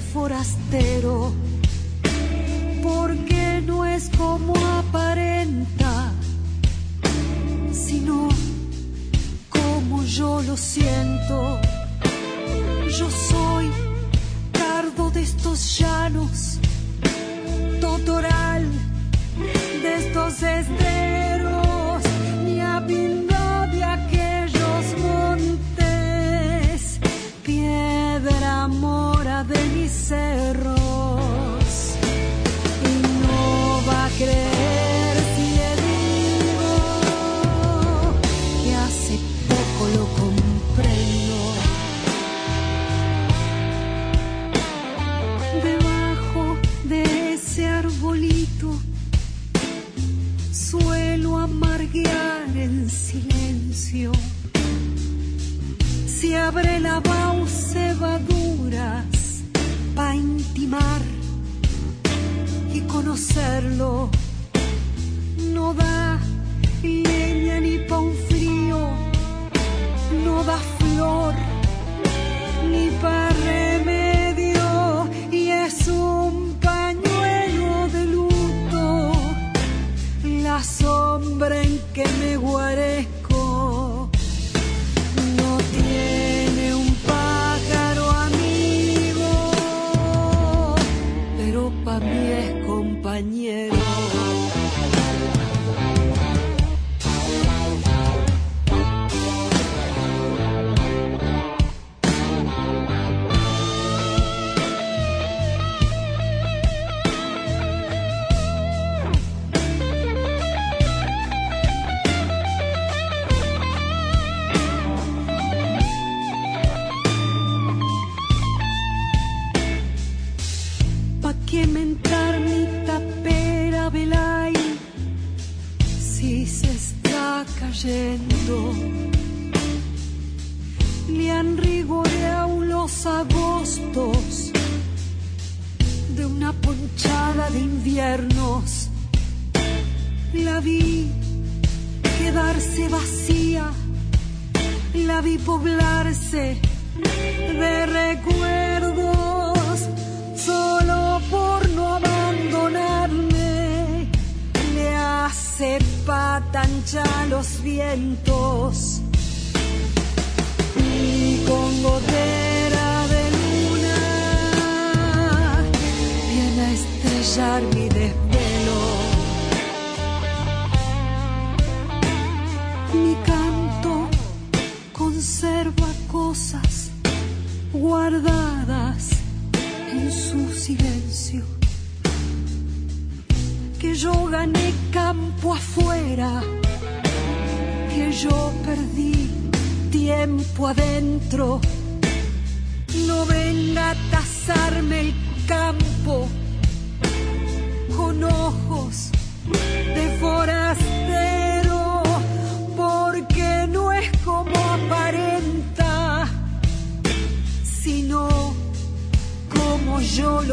Forastero, 0.00 1.32
porque 2.82 3.62
no 3.64 3.84
es 3.86 4.10
como 4.16 4.54
aparenta, 4.78 6.12
sino 7.72 8.28
como 9.48 10.04
yo 10.04 10.42
lo 10.42 10.56
siento. 10.56 11.60
Yo 12.98 13.10
soy 13.10 13.70
cardo 14.52 15.10
de 15.10 15.22
estos 15.22 15.78
llanos, 15.78 16.58
totoral 17.80 18.64
de 19.82 19.94
estos 19.94 20.42
esteros, 20.42 21.15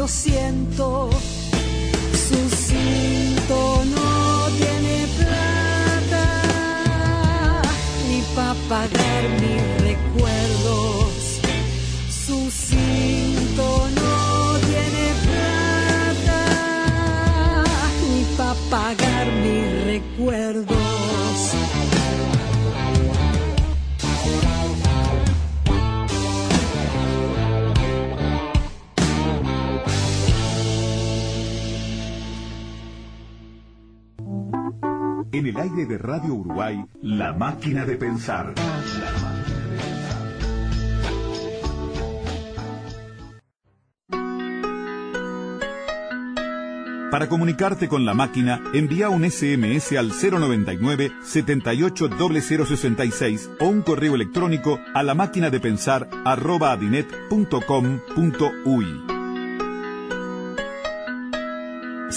lo 0.04 0.08
siento. 0.08 1.08
Su 2.28 2.40
cinto 2.54 3.82
no 3.94 4.48
tiene 4.58 4.96
plata 5.18 6.26
ni 8.08 8.20
para 8.34 8.54
pagar 8.68 9.22
mis 9.40 9.62
recuerdos. 9.88 11.40
Su 12.26 12.38
cinto 12.50 13.66
no 14.00 14.58
tiene 14.68 15.06
plata 15.26 16.40
ni 18.10 18.22
para 18.36 18.56
pagar 18.68 19.26
mis 19.42 19.68
recuerdos. 19.86 20.63
En 35.44 35.50
el 35.50 35.60
aire 35.60 35.84
de 35.84 35.98
Radio 35.98 36.32
Uruguay, 36.32 36.82
La 37.02 37.34
Máquina 37.34 37.84
de 37.84 37.98
Pensar. 37.98 38.54
Para 47.10 47.28
comunicarte 47.28 47.88
con 47.88 48.06
la 48.06 48.14
máquina, 48.14 48.62
envía 48.72 49.10
un 49.10 49.30
SMS 49.30 49.92
al 49.98 50.12
099 50.12 51.12
780066 51.22 53.50
o 53.60 53.66
un 53.66 53.82
correo 53.82 54.14
electrónico 54.14 54.80
a 54.94 55.02
la 55.02 55.14
máquina 55.14 55.50
de 55.50 55.60
pensar 55.60 56.08
arroba. 56.24 56.78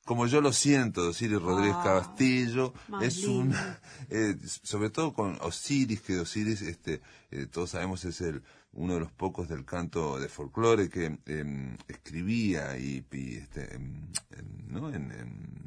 Como 0.04 0.26
yo 0.26 0.40
lo 0.42 0.52
siento, 0.52 1.08
Osiris 1.08 1.40
Rodríguez 1.40 1.74
Ah, 1.78 1.82
Castillo, 2.04 2.74
es 3.00 3.16
lindo. 3.18 3.38
un, 3.38 3.54
eh, 4.10 4.36
sobre 4.62 4.90
todo 4.90 5.14
con 5.14 5.38
Osiris, 5.40 6.02
que 6.02 6.18
Osiris, 6.20 6.60
este, 6.62 7.00
eh, 7.30 7.46
todos 7.50 7.70
sabemos 7.70 8.04
es 8.04 8.20
el 8.20 8.42
uno 8.76 8.94
de 8.94 9.00
los 9.00 9.12
pocos 9.12 9.48
del 9.48 9.64
canto 9.64 10.18
de 10.20 10.28
folclore 10.28 10.88
que 10.90 11.16
em, 11.26 11.76
escribía 11.88 12.76
y, 12.76 13.04
y, 13.12 13.36
este, 13.36 13.74
em, 13.76 14.08
¿no? 14.68 14.88
En- 14.90 15.10
en- 15.12 15.63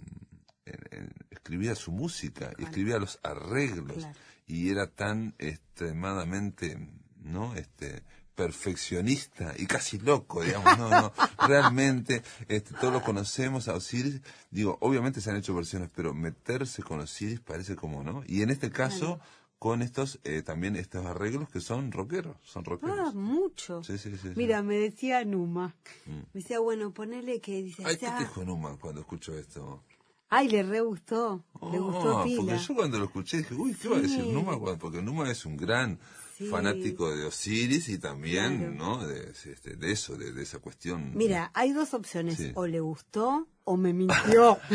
escribía 1.30 1.76
su 1.76 1.92
música 1.92 2.52
y 2.58 2.64
escribía 2.64 2.98
los 3.00 3.20
arreglos 3.24 3.98
Claro. 3.98 4.18
y 4.48 4.70
era 4.70 4.88
tan 4.88 5.36
extremadamente, 5.40 6.78
¿no? 7.24 7.54
Este, 7.56 8.04
perfeccionista 8.36 9.54
y 9.58 9.66
casi 9.66 9.98
loco, 9.98 10.44
digamos, 10.44 10.78
no, 10.78 10.90
no, 10.90 11.14
realmente, 11.48 12.22
este, 12.48 12.74
todos 12.76 12.94
lo 12.94 13.02
conocemos 13.02 13.68
a 13.68 13.74
Osiris, 13.74 14.22
digo, 14.52 14.78
obviamente 14.82 15.22
se 15.22 15.32
han 15.32 15.38
hecho 15.38 15.56
versiones, 15.56 15.90
pero 15.96 16.14
meterse 16.14 16.84
con 16.84 17.00
Osiris 17.00 17.40
parece 17.40 17.76
como, 17.76 18.04
¿no? 18.04 18.24
Y 18.28 18.44
en 18.44 18.52
este 18.52 18.70
caso, 18.70 19.20
con 19.58 19.82
estos, 19.82 20.20
eh, 20.24 20.44
también 20.44 20.76
estos 20.76 21.04
arreglos 21.08 21.50
que 21.50 21.60
son 21.62 21.92
rockeros, 21.92 22.38
son 22.44 22.62
Ah, 22.68 22.70
rockeros. 22.70 23.16
mucho. 23.16 23.84
Sí, 23.84 23.98
sí, 23.98 24.16
sí. 24.22 24.30
Mira, 24.36 24.62
me 24.62 24.76
decía 24.78 25.26
Numa. 25.26 25.76
Me 26.06 26.24
decía, 26.42 26.60
bueno, 26.60 26.94
ponele 26.94 27.42
que 27.42 27.64
dice, 27.64 27.82
Ay, 27.88 27.98
¿qué 27.98 28.08
dijo 28.20 28.46
Numa 28.46 28.78
cuando 28.78 29.02
escuchó 29.02 29.36
esto? 29.36 29.84
Ay, 30.30 30.50
le 30.50 30.64
re 30.64 30.82
gustó. 30.82 31.44
le 31.72 31.80
gustó 31.80 32.20
Ah. 32.20 32.26
Porque 32.36 32.58
yo 32.58 32.76
cuando 32.76 33.00
lo 33.00 33.06
escuché 33.06 33.38
dije, 33.38 33.54
uy, 33.56 33.74
¿qué 33.74 33.88
va 33.88 33.98
a 33.98 34.02
decir. 34.02 34.26
Numa? 34.26 34.58
Porque 34.78 35.02
Numa 35.02 35.30
es 35.32 35.46
un 35.46 35.56
gran 35.58 36.00
Sí. 36.38 36.48
fanático 36.48 37.10
de 37.16 37.26
Osiris 37.26 37.90
y 37.90 37.98
también, 37.98 38.58
Claro. 38.58 38.74
¿no? 39.00 39.08
De, 39.08 39.32
este, 39.32 39.76
de 39.76 39.92
eso, 39.92 40.16
de, 40.18 40.32
de 40.34 40.44
esa 40.44 40.60
cuestión. 40.60 41.12
Mira, 41.16 41.50
hay 41.56 41.72
dos 41.74 41.94
opciones. 41.96 42.36
Sí. 42.38 42.52
O 42.56 42.68
le 42.68 42.80
gustó 42.80 43.48
o 43.64 43.76
me 43.78 43.92
mintió. 43.94 44.60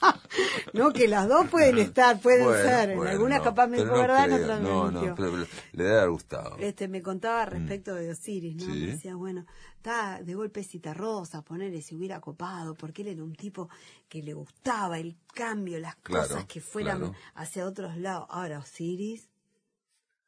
no, 0.74 0.92
que 0.92 1.08
las 1.08 1.28
dos 1.28 1.48
pueden 1.48 1.78
estar, 1.78 2.20
pueden 2.20 2.44
Bueno, 2.44 2.62
ser. 2.68 2.90
En 2.90 2.96
bueno, 2.96 3.10
algunas 3.12 3.38
no, 3.38 3.44
capaz 3.44 3.66
me 3.66 3.78
dijo 3.78 3.88
no 3.92 3.98
verdad, 3.98 4.24
en 4.24 4.30
creo, 4.34 4.44
otras 4.44 4.60
no, 4.60 4.84
me 4.86 4.92
no, 4.92 5.00
mintió. 5.00 5.14
pero- 5.16 5.30
pero 5.32 5.46
le 5.72 5.84
debe 5.84 5.96
haber 5.98 6.10
gustado. 6.10 6.56
Este, 6.58 6.88
me 6.88 7.02
contaba 7.02 7.44
respecto 7.46 7.94
de 7.94 8.10
Osiris, 8.10 8.56
¿no? 8.56 8.66
Mm. 8.74 8.78
Me 8.80 8.86
decía, 8.88 9.14
bueno, 9.16 9.46
está 9.86 10.20
de 10.22 10.34
golpe 10.34 10.64
Citarrosa, 10.64 11.42
ponerle 11.42 11.80
si 11.80 11.94
hubiera 11.94 12.20
copado, 12.20 12.74
porque 12.74 13.02
él 13.02 13.08
era 13.08 13.22
un 13.22 13.34
tipo 13.36 13.68
que 14.08 14.20
le 14.20 14.34
gustaba 14.34 14.98
el 14.98 15.16
cambio, 15.32 15.78
las 15.78 15.94
Claro, 15.96 16.26
cosas 16.26 16.44
que 16.46 16.60
fueran 16.60 16.98
claro. 16.98 17.14
hacia 17.34 17.64
otros 17.64 17.96
lados. 17.96 18.26
Ahora, 18.30 18.58
Osiris, 18.58 19.28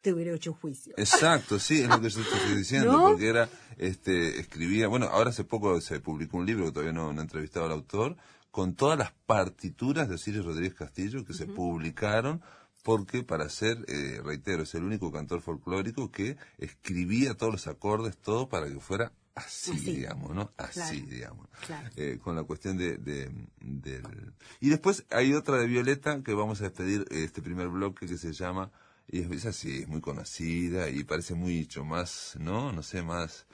te 0.00 0.12
hubiera 0.12 0.32
hecho 0.32 0.52
juicio. 0.52 0.94
Exacto, 0.96 1.58
sí, 1.58 1.80
es 1.80 1.88
lo 1.88 2.00
que 2.00 2.08
yo 2.08 2.22
te 2.22 2.36
estoy 2.36 2.54
diciendo, 2.56 2.92
¿No? 2.92 3.08
porque 3.08 3.28
era, 3.28 3.48
este, 3.78 4.38
escribía, 4.38 4.86
bueno, 4.86 5.06
ahora 5.06 5.30
hace 5.30 5.42
poco 5.42 5.80
se 5.80 5.98
publicó 5.98 6.36
un 6.36 6.46
libro 6.46 6.66
que 6.66 6.72
todavía 6.72 6.92
no, 6.92 7.12
no 7.12 7.20
he 7.20 7.24
entrevistado 7.24 7.66
al 7.66 7.72
autor, 7.72 8.16
con 8.52 8.74
todas 8.74 8.96
las 8.96 9.10
partituras 9.26 10.08
de 10.08 10.14
Osiris 10.14 10.44
Rodríguez 10.44 10.74
Castillo 10.74 11.24
que 11.24 11.34
se 11.34 11.46
publicaron, 11.46 12.42
porque 12.84 13.24
para 13.24 13.48
ser, 13.48 13.84
eh, 13.88 14.20
reitero, 14.24 14.62
es 14.62 14.74
el 14.76 14.84
único 14.84 15.10
cantor 15.10 15.42
folclórico 15.42 16.12
que 16.12 16.36
escribía 16.58 17.34
todos 17.34 17.52
los 17.52 17.66
acordes, 17.66 18.16
todo 18.16 18.48
para 18.48 18.68
que 18.68 18.78
fuera 18.78 19.12
así, 19.38 19.70
Así. 19.72 19.94
digamos, 19.96 20.34
¿no? 20.34 20.52
Así, 20.56 21.00
Claro, 21.02 21.06
digamos. 21.08 21.48
claro. 21.66 21.90
Eh, 21.96 22.18
con 22.22 22.36
la 22.36 22.44
cuestión 22.44 22.76
de, 22.76 22.96
de- 22.98 23.30
del... 23.60 24.32
Y 24.60 24.68
después 24.68 25.04
hay 25.10 25.34
otra 25.34 25.56
de 25.58 25.66
Violeta 25.66 26.22
que 26.22 26.34
vamos 26.34 26.60
a 26.60 26.64
despedir 26.64 27.04
este 27.10 27.42
primer 27.42 27.68
bloque 27.68 28.06
que 28.06 28.18
se 28.18 28.32
llama, 28.32 28.70
y 29.08 29.20
es, 29.20 29.30
es 29.30 29.46
así, 29.46 29.78
es 29.82 29.88
muy 29.88 30.00
conocida 30.00 30.88
y 30.90 31.04
parece 31.04 31.34
mucho 31.34 31.84
más, 31.84 32.36
¿no? 32.38 32.72
No 32.72 32.82
sé, 32.82 33.02
más 33.02 33.46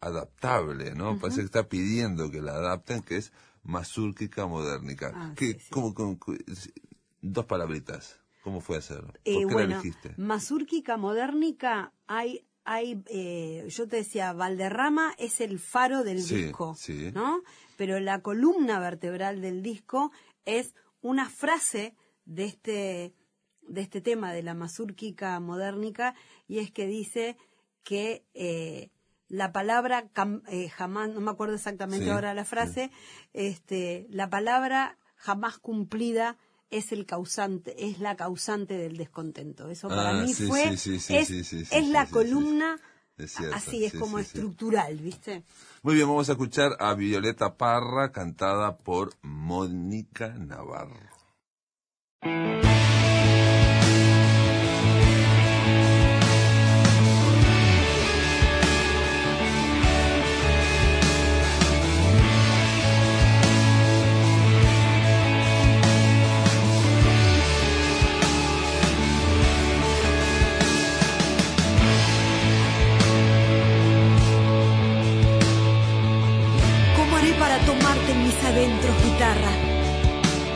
adaptable, 0.00 0.94
¿no? 0.94 1.18
Parece 1.18 1.40
que 1.40 1.46
está 1.46 1.68
pidiendo 1.68 2.30
que 2.30 2.40
la 2.42 2.52
adapten, 2.54 3.02
que 3.02 3.16
es 3.16 3.32
Mazurquica 3.62 4.46
Modernica. 4.46 5.12
Ah, 5.14 5.32
que, 5.36 5.52
sí, 5.52 5.58
sí. 5.60 5.70
como, 5.70 5.94
como- 5.94 6.18
dos 7.20 7.46
palabritas. 7.46 8.18
¿Cómo 8.42 8.60
fue 8.60 8.76
hacerlo? 8.78 9.12
¿Por 9.12 9.22
Eh, 9.24 9.38
qué 9.38 9.46
la 9.46 9.52
bueno, 9.52 9.74
elegiste? 9.76 10.14
Mazurquica 10.16 10.96
Modernica, 10.96 11.92
hay, 12.08 12.44
hay 12.64 13.02
eh, 13.08 13.66
yo 13.68 13.88
te 13.88 13.96
decía, 13.96 14.32
Valderrama 14.32 15.14
es 15.18 15.40
el 15.40 15.58
faro 15.58 16.04
del 16.04 16.22
Sí, 16.22 16.36
disco, 16.44 16.74
sí. 16.76 17.10
¿no? 17.12 17.42
Pero 17.76 17.98
la 18.00 18.20
columna 18.22 18.78
vertebral 18.78 19.40
del 19.40 19.62
disco 19.62 20.12
es 20.44 20.74
una 21.00 21.28
frase 21.28 21.94
de 22.24 22.44
este, 22.44 23.14
de 23.62 23.80
este 23.80 24.00
tema 24.00 24.32
de 24.32 24.42
la 24.42 24.54
Mazurquica 24.54 25.38
Modernica, 25.40 26.14
y 26.46 26.58
es 26.58 26.70
que 26.70 26.86
dice 26.86 27.36
que 27.82 28.24
eh, 28.34 28.90
la 29.28 29.50
palabra 29.52 30.08
cam- 30.12 30.42
eh, 30.48 30.68
jamás, 30.68 31.10
no 31.10 31.20
me 31.20 31.30
acuerdo 31.32 31.54
exactamente 31.56 32.04
Sí, 32.06 32.10
ahora 32.10 32.34
la 32.34 32.44
frase, 32.44 32.90
este, 33.32 34.06
la 34.10 34.28
palabra 34.30 34.98
jamás 35.16 35.58
cumplida 35.58 36.36
es 36.72 36.90
el 36.90 37.06
causante, 37.06 37.86
es 37.86 38.00
la 38.00 38.16
causante 38.16 38.74
del 38.74 38.96
descontento. 38.96 39.68
Eso 39.68 39.88
para 39.88 40.10
Ah, 40.10 40.22
mí 40.22 40.34
sí, 40.34 40.46
fue, 40.46 40.76
sí, 40.76 40.98
sí, 40.98 41.16
sí, 41.18 41.36
es, 41.36 41.52
es 41.70 41.88
la 41.88 42.06
columna, 42.06 42.80
Es 43.18 43.34
cierto, 43.34 43.54
así 43.54 43.84
es 43.84 43.94
como 43.94 44.18
estructural, 44.18 44.96
¿viste? 44.96 45.44
Muy 45.82 45.94
bien, 45.94 46.08
vamos 46.08 46.28
a 46.28 46.32
escuchar 46.32 46.72
a 46.80 46.94
Violeta 46.94 47.56
Parra 47.56 48.10
cantada 48.10 48.78
por 48.78 49.12
Mónica 49.22 50.28
Navarro. 50.30 51.12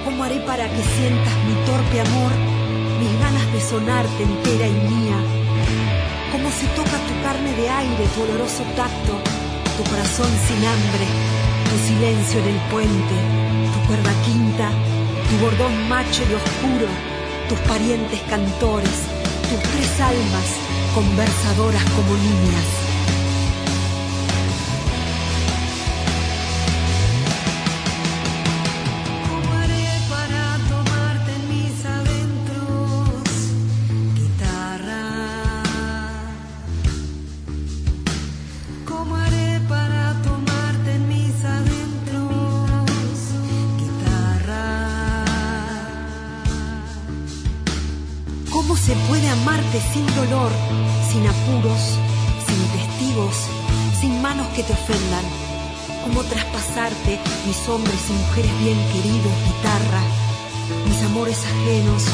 Tomaré 0.04 0.40
para 0.40 0.66
que 0.68 0.82
sientas 0.82 1.34
mi 1.46 1.54
torpe 1.66 2.00
amor, 2.00 2.32
mis 2.98 3.20
ganas 3.20 3.52
de 3.52 3.60
sonarte 3.60 4.22
entera 4.22 4.66
y 4.66 4.72
mía. 4.72 5.18
Como 6.32 6.50
se 6.50 6.66
toca 6.68 6.96
tu 7.06 7.14
carne 7.22 7.52
de 7.54 7.68
aire, 7.68 8.04
tu 8.14 8.22
oloroso 8.22 8.62
tacto, 8.74 9.14
tu 9.76 9.82
corazón 9.90 10.30
sin 10.48 10.64
hambre, 10.64 11.06
tu 11.68 11.76
silencio 11.86 12.40
en 12.40 12.48
el 12.54 12.60
puente, 12.70 13.16
tu 13.72 13.86
cuerda 13.86 14.12
quinta, 14.24 14.70
tu 15.28 15.36
bordón 15.44 15.88
macho 15.88 16.22
y 16.22 16.34
oscuro, 16.34 16.88
tus 17.48 17.58
parientes 17.68 18.20
cantores, 18.30 18.98
tus 19.50 19.60
tres 19.70 20.00
almas 20.00 20.48
conversadoras 20.94 21.84
como 21.94 22.14
niñas. 22.16 22.95
Sin 49.74 50.06
dolor, 50.14 50.50
sin 51.10 51.26
apuros, 51.26 51.98
sin 52.46 52.60
testigos, 52.78 53.34
sin 54.00 54.22
manos 54.22 54.46
que 54.54 54.62
te 54.62 54.72
ofendan? 54.72 55.24
¿Cómo 56.04 56.22
traspasarte 56.22 57.18
mis 57.46 57.68
hombres 57.68 58.00
y 58.08 58.12
mujeres 58.12 58.58
bien 58.60 58.78
queridos, 58.92 59.32
guitarra? 59.44 60.02
Mis 60.88 61.02
amores 61.02 61.38
ajenos, 61.44 62.04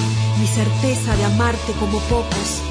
mi 0.40 0.46
certeza 0.46 1.14
de 1.16 1.24
amarte 1.24 1.72
como 1.78 1.98
pocos. 2.00 2.62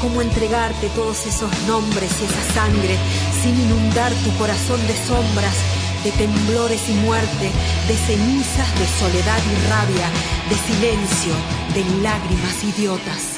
¿Cómo 0.00 0.20
entregarte 0.20 0.88
todos 0.96 1.26
esos 1.26 1.50
nombres 1.68 2.10
y 2.20 2.24
esa 2.24 2.54
sangre 2.54 2.96
sin 3.40 3.54
inundar 3.60 4.12
tu 4.24 4.30
corazón 4.36 4.80
de 4.88 4.96
sombras, 5.06 5.54
de 6.02 6.10
temblores 6.12 6.88
y 6.88 6.94
muerte, 6.94 7.50
de 7.86 7.94
cenizas, 7.94 8.68
de 8.80 8.86
soledad 8.98 9.38
y 9.38 9.54
rabia, 9.70 10.08
de 10.50 10.56
silencio, 10.56 11.34
de 11.74 12.02
lágrimas 12.02 12.64
idiotas? 12.64 13.31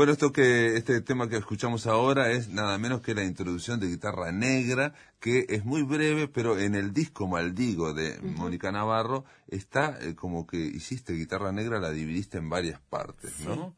Bueno, 0.00 0.14
esto 0.14 0.32
que 0.32 0.78
este 0.78 1.02
tema 1.02 1.28
que 1.28 1.36
escuchamos 1.36 1.86
ahora 1.86 2.30
es 2.30 2.48
nada 2.48 2.78
menos 2.78 3.02
que 3.02 3.14
la 3.14 3.22
introducción 3.22 3.80
de 3.80 3.88
guitarra 3.88 4.32
negra, 4.32 4.94
que 5.20 5.44
es 5.50 5.66
muy 5.66 5.82
breve, 5.82 6.26
pero 6.26 6.58
en 6.58 6.74
el 6.74 6.94
disco 6.94 7.28
Maldigo 7.28 7.92
de 7.92 8.18
Mónica 8.22 8.72
Navarro 8.72 9.26
está 9.46 9.98
eh, 10.00 10.14
como 10.14 10.46
que 10.46 10.56
hiciste 10.56 11.12
guitarra 11.12 11.52
negra, 11.52 11.80
la 11.80 11.90
dividiste 11.90 12.38
en 12.38 12.48
varias 12.48 12.80
partes, 12.80 13.40
¿no? 13.40 13.74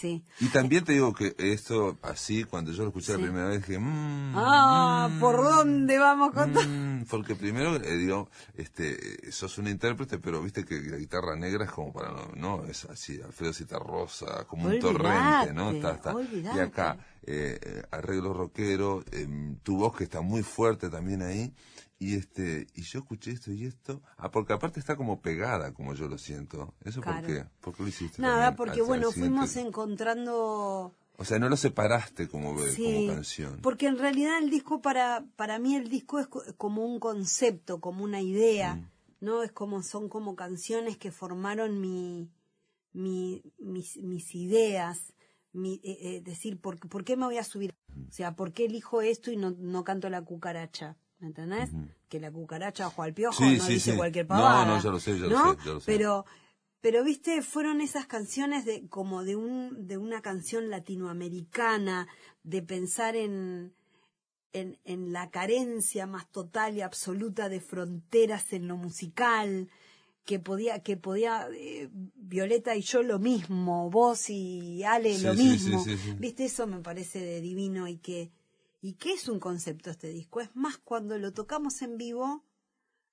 Sí. 0.00 0.24
Y 0.40 0.46
también 0.46 0.82
te 0.82 0.92
digo 0.92 1.12
que 1.12 1.34
esto 1.36 1.98
así, 2.00 2.44
cuando 2.44 2.72
yo 2.72 2.84
lo 2.84 2.88
escuché 2.88 3.12
la 3.12 3.18
primera 3.18 3.48
vez, 3.48 3.66
dije, 3.66 3.78
mmm, 3.78 4.32
Ah, 4.34 5.10
¿por 5.20 5.36
dónde 5.36 5.98
vamos 5.98 6.32
con 6.32 6.54
todo? 6.54 6.64
Mm, 6.66 7.04
porque 7.04 7.34
primero, 7.34 7.76
eh, 7.76 7.96
digo, 7.98 8.30
este, 8.54 9.28
eh, 9.28 9.32
sos 9.32 9.58
un 9.58 9.68
intérprete, 9.68 10.18
pero 10.18 10.40
viste 10.40 10.64
que 10.64 10.80
la 10.80 10.96
guitarra 10.96 11.36
negra 11.36 11.66
es 11.66 11.70
como 11.70 11.92
para, 11.92 12.12
no, 12.12 12.30
no 12.34 12.64
es 12.64 12.86
así, 12.86 13.20
Alfredo 13.20 13.52
Citarrosa, 13.52 14.46
como 14.46 14.68
un 14.68 14.78
torrente, 14.78 15.52
¿no? 15.52 15.70
Está, 15.72 15.92
está. 15.92 16.14
Y 16.32 16.58
acá, 16.58 16.96
eh, 17.22 17.58
eh, 17.60 17.82
arreglo 17.90 18.32
rockero, 18.32 19.04
em, 19.12 19.56
tu 19.56 19.76
voz 19.76 19.94
que 19.94 20.04
está 20.04 20.22
muy 20.22 20.42
fuerte 20.42 20.88
también 20.88 21.20
ahí, 21.20 21.52
y 22.00 22.16
este, 22.16 22.66
y 22.74 22.82
yo 22.82 22.98
escuché 22.98 23.30
esto 23.30 23.52
y 23.52 23.66
esto, 23.66 24.02
ah, 24.16 24.30
porque 24.32 24.52
aparte 24.54 24.80
está 24.80 24.96
como 24.96 25.20
pegada, 25.20 25.72
como 25.72 25.94
yo 25.94 26.08
lo 26.08 26.18
siento. 26.18 26.74
¿Eso 26.82 27.00
Claro. 27.02 27.24
por 27.24 27.26
qué? 27.36 27.44
¿Por 27.60 27.76
qué 27.76 27.82
lo 27.84 27.88
hiciste? 27.90 28.20
Nada, 28.22 28.46
también 28.46 28.56
porque 28.56 28.82
bueno, 28.82 29.12
fuimos 29.12 29.54
encontrando... 29.56 30.94
O 31.18 31.24
sea, 31.24 31.38
no 31.38 31.48
lo 31.50 31.56
separaste 31.56 32.28
como, 32.28 32.58
Sí, 32.58 32.82
como 32.82 33.14
canción. 33.14 33.58
porque 33.62 33.86
en 33.86 33.98
realidad 33.98 34.38
el 34.38 34.48
disco 34.48 34.80
para 34.80 35.24
para 35.36 35.58
mí 35.58 35.76
el 35.76 35.90
disco 35.90 36.18
es 36.18 36.26
co- 36.26 36.42
como 36.56 36.84
un 36.84 36.98
concepto, 36.98 37.78
como 37.80 38.02
una 38.04 38.22
idea, 38.22 38.76
Mm. 38.76 38.90
no 39.20 39.42
es 39.42 39.52
como 39.52 39.82
son 39.82 40.08
como 40.08 40.34
canciones 40.34 40.96
que 40.96 41.12
formaron 41.12 41.78
mi, 41.78 42.30
mi 42.94 43.42
mis, 43.58 43.98
mis 43.98 44.34
ideas, 44.34 45.12
mi 45.52 45.74
eh, 45.84 45.98
eh, 46.00 46.20
decir 46.22 46.58
por, 46.58 46.78
por 46.88 47.04
qué 47.04 47.16
me 47.18 47.26
voy 47.26 47.36
a 47.36 47.44
subir, 47.44 47.74
o 48.08 48.12
sea, 48.12 48.34
por 48.34 48.52
qué 48.54 48.64
elijo 48.64 49.02
esto 49.02 49.30
y 49.30 49.36
no 49.36 49.50
no 49.50 49.84
canto 49.84 50.08
la 50.08 50.22
cucaracha. 50.22 50.96
¿Me 51.20 51.28
entendés? 51.28 51.70
Que 52.08 52.18
la 52.18 52.30
cucaracha 52.32 52.86
ojo 52.88 53.02
al 53.02 53.12
piojo 53.14 53.44
Sí, 53.44 53.56
no 53.58 53.64
sí, 53.64 53.74
dice 53.74 53.92
sí. 53.92 53.96
cualquier 53.96 54.24
No, 54.24 54.30
pavada. 54.36 54.64
no, 54.66 54.82
ya 54.82 54.90
lo 54.90 54.98
sé, 54.98 55.18
ya 55.18 55.26
lo 55.26 55.30
¿no? 55.30 55.52
sé, 55.52 55.58
ya 55.64 55.72
lo 55.72 55.80
sé. 55.80 55.86
Pero 55.86 56.24
pero 56.80 57.04
viste 57.04 57.42
fueron 57.42 57.82
esas 57.82 58.06
canciones 58.06 58.64
de 58.64 58.88
como 58.88 59.22
de 59.22 59.36
un 59.36 59.86
de 59.86 59.98
una 59.98 60.22
canción 60.22 60.70
latinoamericana 60.70 62.08
de 62.42 62.62
pensar 62.62 63.16
en 63.16 63.74
en, 64.52 64.78
en 64.84 65.12
la 65.12 65.30
carencia 65.30 66.06
más 66.06 66.26
total 66.32 66.76
y 66.76 66.80
absoluta 66.80 67.48
de 67.48 67.60
fronteras 67.60 68.52
en 68.54 68.66
lo 68.66 68.76
musical 68.76 69.68
que 70.24 70.38
podía 70.38 70.82
que 70.82 70.96
podía 70.96 71.48
eh, 71.54 71.88
Violeta 71.92 72.74
y 72.76 72.80
yo 72.82 73.02
lo 73.02 73.18
mismo 73.18 73.90
vos 73.90 74.30
y 74.30 74.82
Ale 74.82 75.18
lo 75.18 75.34
mismo 75.34 75.84
sí, 75.84 75.96
sí, 75.96 76.02
sí. 76.02 76.16
viste 76.18 76.46
eso 76.46 76.66
me 76.66 76.80
parece 76.80 77.20
de 77.20 77.40
divino 77.42 77.88
y 77.88 77.98
que 77.98 78.30
y 78.80 78.94
que 78.94 79.12
es 79.12 79.28
un 79.28 79.40
concepto 79.40 79.90
este 79.90 80.08
disco 80.08 80.40
es 80.40 80.54
más 80.54 80.78
cuando 80.78 81.18
lo 81.18 81.32
tocamos 81.32 81.82
en 81.82 81.96
vivo 81.96 82.44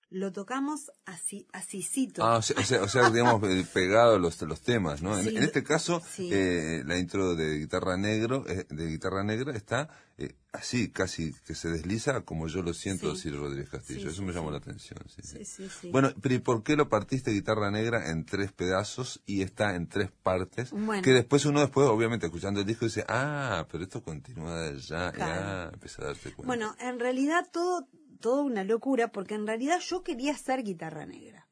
lo 0.10 0.32
tocamos 0.32 0.91
así 1.06 1.48
asícito 1.52 2.24
Ah, 2.24 2.38
o 2.38 2.41
sea, 2.41 2.56
o 2.60 2.63
sea, 2.63 2.82
o 2.84 2.88
sea, 2.88 3.10
digamos, 3.10 3.43
eh, 3.50 3.65
pegado 3.74 4.17
los, 4.20 4.41
los 4.43 4.62
temas, 4.62 5.02
¿no? 5.02 5.17
En- 5.17 5.26
Sí, 5.30 5.36
en, 5.36 5.43
este 5.43 5.63
caso, 5.63 6.02
sí. 6.10 6.30
eh, 6.32 6.82
la 6.86 6.98
intro 6.98 7.36
de 7.36 7.58
guitarra 7.60 7.98
negro, 7.98 8.46
eh, 8.48 8.65
de 8.70 8.88
guitarra 8.88 9.24
negra 9.26 9.54
está 9.56 9.89
eh, 10.17 10.34
así, 10.54 10.89
casi 10.89 11.34
que 11.46 11.54
se 11.54 11.70
desliza 11.70 12.22
como 12.22 12.48
yo 12.48 12.63
lo 12.63 12.74
siento 12.74 13.13
Sí. 13.15 13.24
Ciro 13.24 13.39
Rodríguez 13.41 13.70
Castillo. 13.70 14.10
Eso 14.10 14.24
me 14.24 14.32
llamó 14.34 14.50
la 14.50 14.58
atención. 14.58 14.98
Sí, 15.13 15.22
sí. 15.46 15.67
Sí. 15.70 15.91
Bueno, 15.91 16.12
pero 16.22 16.34
¿y 16.36 16.39
por 16.39 16.63
qué 16.63 16.76
lo 16.76 16.89
partiste 16.89 17.30
guitarra 17.32 17.70
negra 17.70 18.10
en 18.10 18.26
tres 18.26 18.52
pedazos 18.54 19.22
y 19.28 19.41
está 19.43 19.76
en 19.76 19.88
tres 19.88 20.10
partes? 20.24 20.72
Bueno. 20.72 21.04
Que 21.04 21.12
después 21.12 21.46
uno 21.46 21.60
después, 21.60 21.86
obviamente, 21.88 22.26
escuchando 22.28 22.62
el 22.62 22.65
disco 22.65 22.86
dice, 22.86 23.06
ah, 23.10 23.67
pero 23.72 23.84
esto 23.84 24.02
continúa 24.02 24.60
de 24.62 24.70
allá, 24.70 25.12
Claro. 25.12 25.41
ya, 25.67 25.70
empieza 25.74 26.02
a 26.02 26.06
darte 26.06 26.32
cuenta. 26.34 26.46
Bueno, 26.48 26.76
en 26.80 27.00
realidad 27.00 27.48
todo, 27.52 27.88
todo 28.19 28.43
una 28.43 28.63
locura, 28.63 29.12
porque 29.12 29.36
en 29.36 29.47
realidad 29.47 29.80
yo 29.80 30.03
quería 30.03 30.34
hacer 30.34 30.63
guitarra 30.63 31.06
negra. 31.06 31.47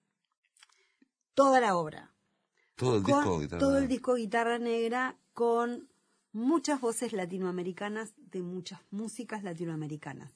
Toda 1.33 1.59
la 1.59 1.75
obra. 1.75 2.11
todo 2.75 2.97
el 2.97 3.03
Con 3.03 3.13
disco 3.23 3.39
guitarra 3.39 3.59
todo 3.59 3.71
el 3.77 3.81
negra. 3.83 3.89
disco 3.93 4.13
guitarra 4.15 4.59
negra 4.59 5.17
con 5.33 5.89
muchas 6.31 6.81
voces 6.81 7.13
latinoamericanas 7.13 8.13
de 8.17 8.41
muchas 8.41 8.79
músicas 8.91 9.43
latinoamericanas. 9.43 10.31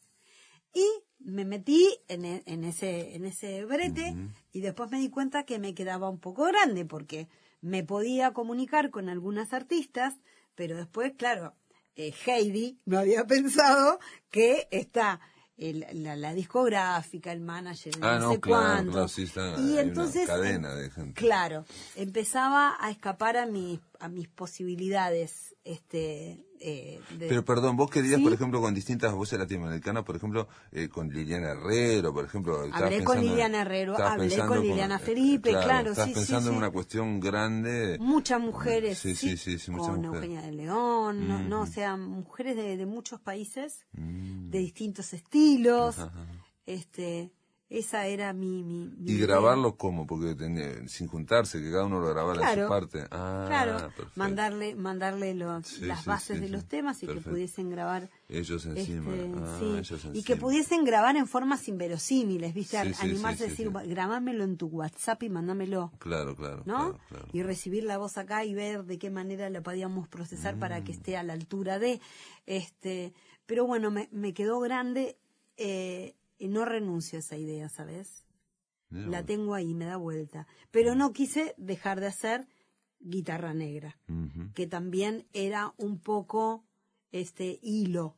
Y 0.74 0.86
me 1.20 1.46
metí 1.46 1.98
en, 2.08 2.26
e- 2.26 2.44
en 2.46 2.64
ese, 2.64 3.16
en 3.16 3.26
ese 3.26 3.66
brete 3.66 4.16
y 4.54 4.62
después 4.62 4.90
me 4.92 5.00
di 5.00 5.10
cuenta 5.10 5.44
que 5.44 5.60
me 5.60 5.74
quedaba 5.74 6.10
un 6.10 6.20
poco 6.20 6.44
grande 6.46 6.86
porque 6.86 7.28
me 7.62 7.84
podía 7.84 8.32
comunicar 8.34 8.90
con 8.92 9.10
algunas 9.10 9.52
artistas, 9.52 10.16
pero 10.56 10.78
después, 10.78 11.14
claro, 11.18 11.56
eh, 11.96 12.14
Heidi 12.26 12.80
no 12.86 13.00
había 13.00 13.26
pensado 13.28 14.00
que 14.30 14.68
está 14.72 15.20
el- 15.60 15.86
la, 16.04 16.16
la 16.16 16.34
discográfica, 16.34 17.32
el 17.32 17.42
manager, 17.42 17.94
Ah, 18.02 18.16
no, 18.16 18.20
no, 18.28 18.32
sé 18.34 18.40
claro, 18.40 18.64
cuánto. 18.66 18.92
claro, 18.94 19.08
sí, 19.08 19.24
está- 19.24 19.60
y 19.60 19.78
entonces, 19.78 20.26
cadena 20.28 20.74
de 20.76 20.90
gente. 20.90 21.14
Claro, 21.20 21.66
empezaba 21.96 22.78
a 22.80 22.90
escapar 22.92 23.38
a 23.38 23.46
mis 23.46 23.80
a 24.00 24.08
mis 24.08 24.30
posibilidades, 24.30 25.56
este, 25.66 26.40
eh, 26.60 27.00
de- 27.18 27.28
Pero 27.28 27.44
perdón, 27.46 27.78
vos 27.78 27.90
querías, 27.90 28.18
Sí. 28.18 28.24
por 28.24 28.34
ejemplo, 28.34 28.62
con 28.62 28.74
distintas 28.74 29.14
voces 29.14 29.40
latinoamericanas, 29.40 30.04
por 30.04 30.16
ejemplo, 30.16 30.48
eh, 30.72 30.90
con 30.90 31.10
Liliana 31.10 31.52
Herrero, 31.52 32.14
por 32.14 32.26
ejemplo. 32.26 32.62
Hablé 32.72 33.04
con 33.04 33.20
Liliana 33.22 33.62
Herrero, 33.62 33.98
hablé 33.98 34.38
con 34.40 34.62
Liliana 34.62 35.00
Felipe, 35.00 35.52
claro, 35.52 35.92
Estás 35.92 36.06
sí, 36.08 36.14
sí, 36.14 36.20
pensando 36.20 36.52
en 36.52 36.58
una 36.58 36.70
cuestión 36.72 37.20
grande. 37.20 37.98
muchas 38.00 38.40
mujeres, 38.42 38.98
Sí, 39.00 39.16
sí, 39.16 39.38
sí, 39.38 39.72
muchas 39.72 39.88
con 39.88 40.02
mujeres. 40.02 40.16
Eugenia 40.30 40.42
de 40.42 40.52
León, 40.52 41.28
no, 41.28 41.40
no, 41.40 41.62
o 41.62 41.66
Mm. 41.66 41.72
sea, 41.72 41.98
mujeres 41.98 42.56
de, 42.56 42.78
de 42.78 42.86
muchos 42.86 43.20
países, 43.22 43.86
Mm. 43.94 44.50
de 44.50 44.60
distintos 44.60 45.14
estilos, 45.14 45.98
Ajá, 46.00 46.08
ajá. 46.14 46.26
este, 46.66 47.32
esa 47.70 48.08
era 48.08 48.34
mi, 48.34 48.64
mi, 48.64 48.90
mi 48.98 49.12
Y 49.12 49.16
idea. 49.16 49.28
grabarlo 49.28 49.76
cómo, 49.78 50.08
porque 50.08 50.34
tenía- 50.34 50.88
sin 50.88 51.08
juntarse, 51.08 51.62
que 51.62 51.70
cada 51.70 51.86
uno 51.86 52.00
lo 52.00 52.10
grabara 52.10 52.52
en 52.54 52.64
su 52.64 52.68
parte. 52.68 53.06
Ah, 53.12 53.46
claro, 53.48 53.74
perfecto. 53.78 54.12
mandarle, 54.16 54.76
mandarle 54.76 55.34
Sí, 55.64 55.86
las 55.86 56.02
sí, 56.02 56.10
bases 56.10 56.38
sí, 56.38 56.44
de 56.44 56.50
los 56.50 56.66
temas 56.66 57.04
y 57.04 57.08
que 57.08 57.22
pudiesen 57.22 57.70
grabar 57.70 58.10
Ellos 58.28 58.66
encima. 58.66 59.14
Este, 59.16 59.32
ah, 59.38 59.58
sí, 59.60 59.66
ellos 59.66 59.92
y 59.92 60.08
encima. 60.08 60.24
que 60.26 60.36
pudiesen 60.36 60.84
grabar 60.84 61.16
en 61.16 61.28
formas 61.28 61.68
inverosímiles, 61.68 62.54
¿viste? 62.56 62.78
Animarse 62.80 63.44
a 63.44 63.48
decir, 63.50 63.70
grabámelo 63.70 64.44
en 64.44 64.58
tu 64.58 64.66
WhatsApp 64.68 65.22
y 65.24 65.30
mándamelo, 65.30 65.92
Claro, 66.00 66.36
claro. 66.36 66.64
¿no? 66.66 66.76
claro, 66.76 67.00
claro. 67.10 67.26
Y 67.34 67.44
recibir 67.44 67.84
la 67.84 68.00
voz 68.00 68.18
acá 68.18 68.46
y 68.46 68.56
ver 68.56 68.84
de 68.86 68.98
qué 68.98 69.12
manera 69.12 69.48
la 69.52 69.62
podíamos 69.62 70.08
procesar 70.08 70.58
para 70.58 70.80
Mm. 70.80 70.84
que 70.86 70.92
esté 70.92 71.18
a 71.18 71.24
la 71.24 71.34
altura 71.34 71.78
de, 71.78 72.02
este, 72.48 73.14
pero 73.46 73.66
bueno, 73.68 73.92
me, 73.92 74.10
me 74.12 74.34
quedó 74.34 74.60
grande 74.60 75.18
eh, 75.62 76.16
no 76.48 76.66
renuncio 76.66 77.18
a 77.18 77.20
esa 77.20 77.38
idea, 77.38 77.70
¿sabes? 77.70 78.26
La 78.92 79.24
tengo 79.24 79.54
ahí, 79.54 79.76
me 79.76 79.86
da 79.86 79.98
vuelta. 79.98 80.48
Pero 80.72 80.96
no 80.96 81.14
quise 81.14 81.54
dejar 81.58 82.00
de 82.00 82.08
hacer 82.08 82.48
guitarra 83.00 83.54
negra, 83.54 83.98
que 84.56 84.66
también 84.66 85.28
era 85.32 85.74
un 85.78 86.00
poco 86.00 86.66
este 87.12 87.60
hilo, 87.62 88.16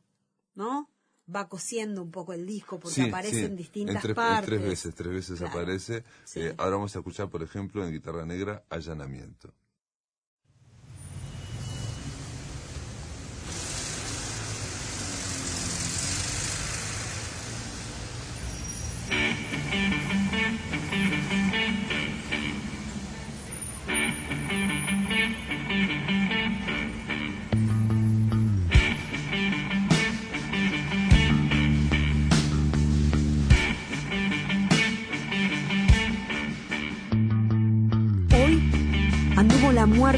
¿no? 0.54 0.88
Va 1.34 1.48
cosiendo 1.48 2.02
un 2.02 2.10
poco 2.10 2.32
el 2.32 2.46
disco 2.46 2.80
porque 2.80 2.94
Sí, 3.02 3.08
aparece 3.08 3.40
sí, 3.40 3.44
en 3.46 3.56
distintas 3.56 4.02
tres, 4.02 4.10
en 4.10 4.14
partes. 4.14 4.46
tres 4.46 4.62
veces, 4.62 4.94
tres 4.94 5.12
veces 5.12 5.38
Claro, 5.38 5.52
aparece. 5.52 6.04
sí. 6.24 6.40
Eh, 6.40 6.54
ahora 6.58 6.76
vamos 6.76 6.96
a 6.96 6.98
escuchar, 7.00 7.28
por 7.28 7.42
ejemplo, 7.42 7.84
en 7.86 7.92
guitarra 7.92 8.24
negra, 8.26 8.64
allanamiento. 8.70 9.54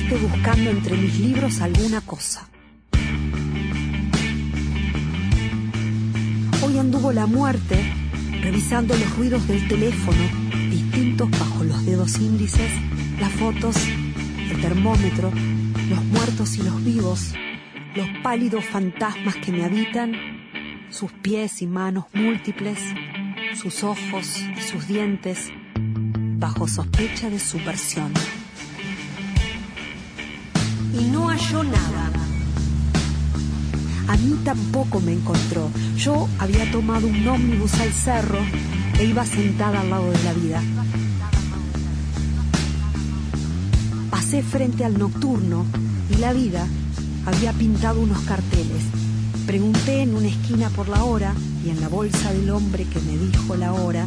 Buscando 0.02 0.70
entre 0.70 0.96
mis 0.96 1.20
libros 1.20 1.61
alguna 1.61 2.00
cosa. 2.00 2.48
Hoy 6.62 6.78
anduvo 6.78 7.12
la 7.12 7.26
muerte 7.26 7.78
revisando 8.42 8.96
los 8.96 9.16
ruidos 9.16 9.46
del 9.46 9.68
teléfono, 9.68 10.18
distintos 10.68 11.30
bajo 11.30 11.62
los 11.62 11.87
dedos 11.87 12.18
índices, 12.18 12.72
las 13.20 13.30
fotos, 13.35 13.76
el 14.50 14.61
termómetro, 14.61 15.30
los 15.88 16.04
muertos 16.07 16.57
y 16.57 16.62
los 16.62 16.85
vivos, 16.85 17.33
los 17.94 18.09
pálidos 18.24 18.64
fantasmas 18.64 19.37
que 19.37 19.52
me 19.52 19.64
habitan, 19.64 20.12
sus 20.90 21.12
pies 21.12 21.62
y 21.62 21.68
manos 21.68 22.07
múltiples, 22.12 22.80
sus 23.54 23.85
ojos 23.85 24.40
y 24.57 24.61
sus 24.61 24.88
dientes, 24.88 25.52
bajo 26.37 26.66
sospecha 26.66 27.30
de 27.30 27.38
subversión. 27.38 28.12
Y 30.98 31.04
no 31.04 31.28
halló 31.28 31.64
nada. 31.64 32.11
A 34.09 34.16
mí 34.16 34.38
tampoco 34.44 35.00
me 35.00 35.12
encontró. 35.12 35.70
Yo 35.96 36.28
había 36.38 36.70
tomado 36.70 37.07
un 37.07 37.26
ómnibus 37.26 37.74
al 37.74 37.92
cerro 37.92 38.38
e 38.98 39.04
iba 39.04 39.24
sentada 39.26 39.80
al 39.80 39.90
lado 39.90 40.11
de 40.11 40.22
la 40.22 40.33
vida. 40.33 40.62
Pasé 44.11 44.42
frente 44.42 44.85
al 44.85 44.98
nocturno 44.98 45.64
y 46.11 46.16
la 46.16 46.33
vida 46.33 46.66
había 47.26 47.52
pintado 47.52 48.00
unos 48.00 48.20
carteles. 48.20 48.85
Pregunté 49.46 50.02
en 50.02 50.14
una 50.14 50.28
esquina 50.28 50.70
por 50.70 50.88
la 50.88 51.02
hora 51.04 51.35
y 51.64 51.70
en 51.70 51.80
la 51.80 51.88
bolsa 51.88 52.33
del 52.33 52.50
hombre 52.50 52.85
que 52.85 53.00
me 53.00 53.16
dijo 53.16 53.57
la 53.57 53.72
hora 53.72 54.07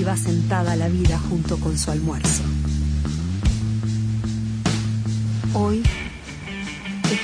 iba 0.00 0.16
sentada 0.16 0.76
la 0.76 0.88
vida 0.88 1.18
junto 1.18 1.56
con 1.58 1.76
su 1.78 1.90
almuerzo. 1.90 2.42
Hoy 5.54 5.82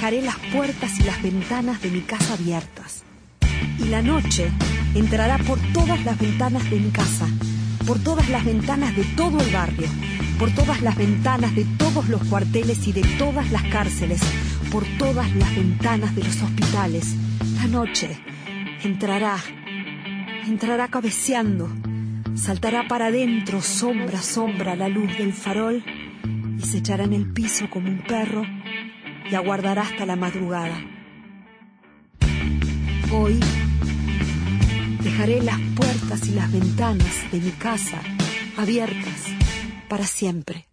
dejaré 0.01 0.23
las 0.23 0.39
puertas 0.51 0.99
y 0.99 1.03
las 1.03 1.21
ventanas 1.21 1.83
de 1.83 1.91
mi 1.91 2.01
casa 2.01 2.33
abiertas. 2.33 3.05
Y 3.79 3.89
la 3.89 4.01
noche 4.01 4.51
entrará 4.95 5.37
por 5.37 5.59
todas 5.75 6.03
las 6.07 6.19
ventanas 6.19 6.71
de 6.71 6.81
mi 6.81 6.91
casa, 6.91 7.29
por 7.87 7.99
todas 7.99 8.27
las 8.31 8.43
ventanas 8.43 8.97
de 8.97 9.05
todo 9.15 9.39
el 9.39 9.53
barrio, 9.53 9.89
por 10.39 10.51
todas 10.53 10.81
las 10.81 10.97
ventanas 10.97 11.55
de 11.55 11.67
todos 11.77 12.09
los 12.09 12.25
cuarteles 12.25 12.89
y 12.89 12.93
de 12.93 13.03
todas 13.19 13.53
las 13.53 13.63
cárceles, 13.65 14.23
por 14.73 14.87
todas 14.97 15.37
las 15.37 15.55
ventanas 15.55 16.17
de 16.17 16.25
los 16.25 16.41
hospitales. 16.41 17.15
La 17.57 17.67
noche 17.67 18.19
entrará, 18.83 19.37
entrará 20.47 20.89
cabeceando, 20.89 21.69
saltará 22.37 22.89
para 22.89 23.09
adentro, 23.09 23.61
sombra 23.61 24.21
a 24.21 24.23
sombra, 24.23 24.77
la 24.77 24.89
luz 24.89 25.15
del 25.19 25.35
farol, 25.35 25.85
y 26.57 26.63
se 26.63 26.79
echará 26.79 27.05
en 27.05 27.13
el 27.13 27.31
piso 27.31 27.69
como 27.69 27.91
un 27.91 27.99
perro 27.99 28.60
y 29.31 29.35
aguardará 29.35 29.83
hasta 29.83 30.07
la 30.07 30.17
madrugada. 30.17 30.77
Hoy 33.13 33.39
dejaré 35.03 35.43
las 35.43 35.61
puertas 35.77 36.27
y 36.29 36.33
las 36.33 36.51
ventanas 36.53 37.31
de 37.31 37.39
mi 37.41 37.51
casa 37.53 38.03
abiertas 38.57 39.27
para 39.89 40.05
siempre. 40.05 40.69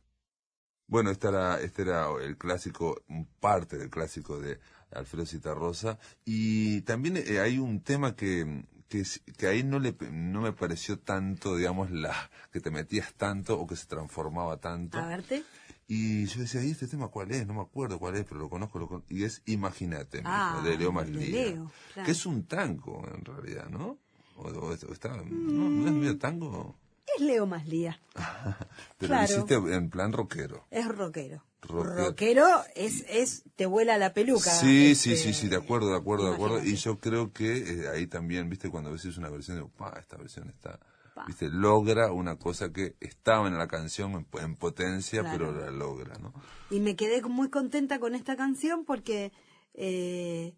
Bueno, 0.88 1.12
este 1.12 1.28
era, 1.28 1.60
este 1.60 1.82
era 1.84 2.08
el 2.22 2.38
clásico, 2.38 3.04
parte 3.40 3.78
del 3.78 3.90
clásico 3.90 4.40
de 4.40 4.60
Alfredo 4.92 5.26
Citarrosa. 5.26 6.00
Y 6.24 6.82
también 6.82 7.18
eh, 7.18 7.40
hay 7.40 7.58
un 7.60 7.82
tema 7.82 8.16
que, 8.16 8.64
que, 8.88 9.04
que 9.38 9.48
ahí 9.48 9.64
no, 9.64 9.80
le, 9.80 9.96
no 10.12 10.42
me 10.42 10.54
pareció 10.54 10.98
tanto, 10.98 11.58
digamos, 11.58 11.92
la 11.92 12.30
que 12.52 12.62
te 12.62 12.72
metías 12.72 13.14
tanto 13.16 13.60
o 13.60 13.68
que 13.68 13.76
se 13.76 13.86
transformaba 13.86 14.58
tanto. 14.58 14.98
A 14.98 15.08
verte. 15.08 15.44
Y 15.88 16.26
yo 16.26 16.42
decía, 16.42 16.62
¿y 16.64 16.72
este 16.72 16.88
tema 16.88 17.08
cuál 17.08 17.32
es? 17.32 17.48
No 17.48 17.54
me 17.54 17.62
acuerdo 17.62 17.98
cuál 17.98 18.16
es, 18.18 18.26
pero 18.26 18.40
lo 18.42 18.50
conozco. 18.50 18.78
Lo 18.78 18.90
con- 18.90 19.06
Y 19.10 19.24
es 19.24 19.42
Imagínate, 19.46 20.22
Ah, 20.26 20.62
de 20.64 20.78
Leo 20.78 20.92
Maslía. 20.92 21.54
Claro. 21.94 22.06
Que 22.06 22.12
es 22.12 22.26
un 22.26 22.44
tango, 22.46 23.08
en 23.14 23.24
realidad, 23.24 23.70
¿no? 23.70 23.98
O, 24.36 24.74
está, 24.74 25.16
¿no, 25.16 25.24
¿No 25.26 25.88
es 25.88 25.94
medio 25.94 26.18
tango? 26.18 26.78
Es 27.16 27.22
Leo 27.24 27.46
Maslía. 27.48 28.00
Pero 28.98 29.08
Claro. 29.08 29.28
lo 29.28 29.34
hiciste 29.34 29.56
en 29.76 29.90
plan 29.90 30.12
rockero. 30.12 30.68
Es 30.72 30.88
rockero. 30.88 31.44
Rockero. 31.62 31.96
Rockero 32.10 32.48
es, 32.76 33.04
es, 33.10 33.44
te 33.56 33.66
vuela 33.66 33.98
la 33.98 34.14
peluca. 34.14 34.52
Sí, 34.52 34.92
este, 34.92 35.16
sí, 35.16 35.24
sí, 35.24 35.34
sí, 35.34 35.48
de 35.48 35.56
acuerdo, 35.56 35.90
de 35.92 35.98
acuerdo, 35.98 36.28
de 36.30 36.36
acuerdo. 36.36 36.64
Y 36.64 36.76
yo 36.76 37.00
creo 37.00 37.32
que 37.34 37.58
eh, 37.58 37.88
ahí 37.90 38.08
también, 38.08 38.50
viste, 38.50 38.70
cuando 38.70 38.92
ves 38.92 39.06
una 39.18 39.30
versión, 39.30 39.58
digo, 39.58 39.70
pa, 39.70 39.98
esta 40.00 40.18
versión 40.18 40.50
está. 40.50 40.80
Viste, 41.26 41.50
logra 41.50 42.12
una 42.12 42.38
cosa 42.38 42.72
que 42.72 42.96
estaba 43.00 43.48
en 43.48 43.58
la 43.58 43.68
canción 43.68 44.12
en, 44.14 44.28
en 44.42 44.56
potencia, 44.56 45.22
Claro. 45.22 45.38
pero 45.38 45.52
la 45.66 45.72
logra, 45.72 46.18
¿no? 46.20 46.34
Y 46.70 46.80
me 46.80 46.96
quedé 46.96 47.22
muy 47.24 47.50
contenta 47.50 48.00
con 48.00 48.14
esta 48.16 48.36
canción 48.36 48.86
porque 48.86 49.32
eh, 49.74 50.56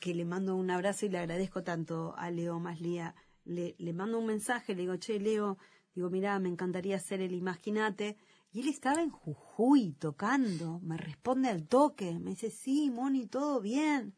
que 0.00 0.14
le 0.14 0.24
mando 0.24 0.54
un 0.56 0.70
abrazo 0.70 1.06
y 1.06 1.08
le 1.08 1.18
agradezco 1.18 1.62
tanto 1.62 2.14
a 2.16 2.30
Leo 2.30 2.58
Maslía. 2.60 3.14
Le, 3.44 3.74
le 3.78 3.92
mando 3.92 4.18
un 4.18 4.26
mensaje, 4.26 4.74
le 4.74 4.82
digo, 4.82 4.96
che, 4.96 5.18
Leo, 5.18 5.58
digo, 5.94 6.10
mira, 6.10 6.38
me 6.38 6.48
encantaría 6.48 6.96
hacer 6.96 7.20
el 7.20 7.32
Imaginate. 7.32 8.16
Y 8.50 8.60
él 8.60 8.68
estaba 8.68 9.02
en 9.02 9.10
Jujuy 9.10 9.92
tocando, 9.98 10.80
me 10.80 10.96
responde 10.96 11.48
al 11.48 11.66
toque, 11.66 12.18
me 12.18 12.30
dice, 12.30 12.50
sí, 12.50 12.90
Moni, 12.90 13.26
todo 13.26 13.60
bien. 13.60 14.14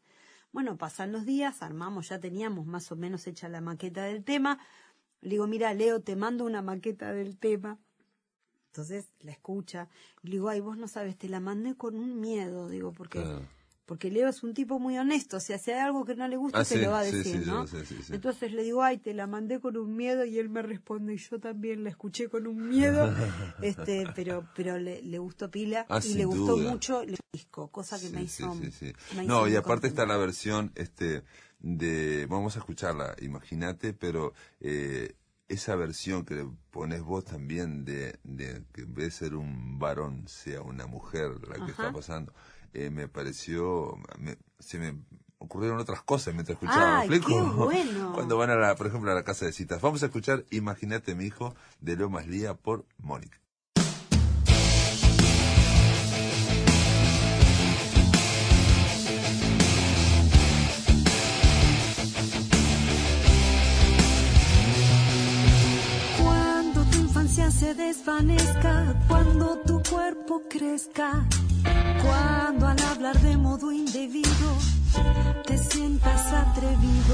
Bueno, 0.53 0.77
pasan 0.77 1.11
los 1.13 1.25
días, 1.25 1.61
armamos, 1.61 2.09
ya 2.09 2.19
teníamos 2.19 2.65
más 2.65 2.91
o 2.91 2.95
menos 2.97 3.25
hecha 3.27 3.47
la 3.49 3.61
maqueta 3.61 4.03
del 4.03 4.23
tema. 4.23 4.59
Le 5.21 5.29
digo, 5.31 5.47
mira, 5.47 5.73
Leo, 5.73 6.01
te 6.01 6.15
mando 6.15 6.45
una 6.45 6.61
maqueta 6.61 7.13
del 7.13 7.37
tema. 7.37 7.79
Entonces 8.67 9.11
la 9.19 9.31
escucha. 9.31 9.87
Le 10.23 10.31
digo, 10.31 10.49
ay, 10.49 10.59
vos 10.61 10.77
no 10.77 10.87
sabes, 10.87 11.17
te 11.17 11.27
la 11.29 11.39
mandé 11.39 11.75
con 11.75 11.95
un 11.95 12.19
miedo, 12.21 12.69
digo, 12.69 12.91
porque, 12.93 13.21
Claro. 13.21 13.41
porque 13.85 14.09
Leo 14.09 14.29
es 14.29 14.43
un 14.43 14.53
tipo 14.53 14.79
muy 14.79 14.97
honesto. 14.97 15.37
O 15.37 15.39
sea, 15.41 15.57
si 15.57 15.71
hay 15.71 15.79
algo 15.79 16.05
que 16.05 16.15
no 16.15 16.25
le 16.27 16.37
gusta, 16.37 16.59
Ah, 16.59 16.65
se 16.65 16.75
sí, 16.77 16.81
lo 16.81 16.91
va 16.91 16.99
a 16.99 17.03
decir, 17.03 17.41
sí, 17.43 17.45
¿no? 17.45 17.67
sí, 17.67 17.77
sí. 17.85 17.95
Entonces 18.13 18.53
le 18.53 18.63
digo, 18.63 18.81
ay, 18.81 18.97
te 18.97 19.13
la 19.13 19.27
mandé 19.27 19.59
con 19.59 19.75
un 19.75 19.95
miedo 19.95 20.23
y 20.25 20.39
él 20.39 20.47
me 20.49 20.61
responde, 20.61 21.13
y 21.13 21.17
yo 21.17 21.39
también 21.39 21.83
la 21.83 21.89
escuché 21.89 22.29
con 22.29 22.47
un 22.47 22.69
miedo, 22.69 23.13
este, 23.61 24.07
pero, 24.15 24.47
pero 24.55 24.79
le, 24.79 25.01
le 25.01 25.19
gustó 25.19 25.51
pila 25.51 25.85
Ah, 25.89 25.99
y 26.03 26.13
le 26.13 26.23
gustó 26.25 26.55
duda. 26.55 26.71
mucho 26.71 27.01
el 27.01 27.17
disco, 27.33 27.67
cosa 27.67 27.99
que 27.99 28.09
me 28.09 28.23
hizo. 28.23 28.55
me 28.55 29.25
No, 29.25 29.47
y 29.49 29.55
aparte 29.57 29.63
contenta. 29.81 29.87
está 29.87 30.05
la 30.05 30.17
versión, 30.17 30.71
este, 30.75 31.23
de, 31.61 32.25
vamos 32.27 32.55
a 32.55 32.59
escucharla, 32.59 33.15
imagínate, 33.21 33.93
pero 33.93 34.33
eh, 34.59 35.13
esa 35.47 35.75
versión 35.75 36.25
que 36.25 36.35
le 36.35 36.47
pones 36.71 37.01
vos 37.01 37.25
también 37.25 37.83
de, 37.85 38.17
de 38.23 38.63
que 38.73 38.81
en 38.81 38.93
vez 38.93 39.05
de 39.05 39.11
ser 39.11 39.35
un 39.35 39.79
varón 39.79 40.27
sea 40.27 40.61
una 40.61 40.87
mujer 40.87 41.31
la 41.47 41.63
que 41.65 41.71
está 41.71 41.91
pasando, 41.91 42.33
eh, 42.73 42.89
me 42.89 43.07
pareció, 43.07 43.97
me- 44.17 44.37
se 44.59 44.79
me 44.79 44.95
ocurrieron 45.39 45.79
otras 45.79 46.03
cosas 46.03 46.33
mientras 46.33 46.55
escuchaba, 46.55 46.99
Ay, 47.01 47.09
¿me 47.09 47.15
explico? 47.17 47.43
qué 47.69 47.83
bueno. 47.83 48.13
Cuando 48.13 48.37
van 48.37 48.49
a 48.51 48.55
la, 48.55 48.75
por 48.75 48.87
ejemplo, 48.87 49.11
a 49.11 49.15
la 49.15 49.23
casa 49.23 49.45
de 49.45 49.51
citas. 49.51 49.81
Vamos 49.81 50.03
a 50.03 50.05
escuchar 50.05 50.45
Imagínate 50.51 51.15
mi 51.15 51.25
hijo 51.25 51.53
de 51.81 51.97
Leo 51.97 52.09
Maslía 52.09 52.53
por 52.53 52.85
Mónica. 52.99 53.40
Se 67.61 67.75
desvanezca, 67.75 68.95
cuando 69.07 69.59
tu 69.67 69.83
cuerpo 69.87 70.41
crezca, 70.49 71.11
cuando 72.03 72.65
al 72.65 72.81
hablar 72.91 73.21
de 73.21 73.37
modo 73.37 73.71
indebido 73.71 74.49
te 75.45 75.59
sientas 75.59 76.33
atrevido, 76.33 77.13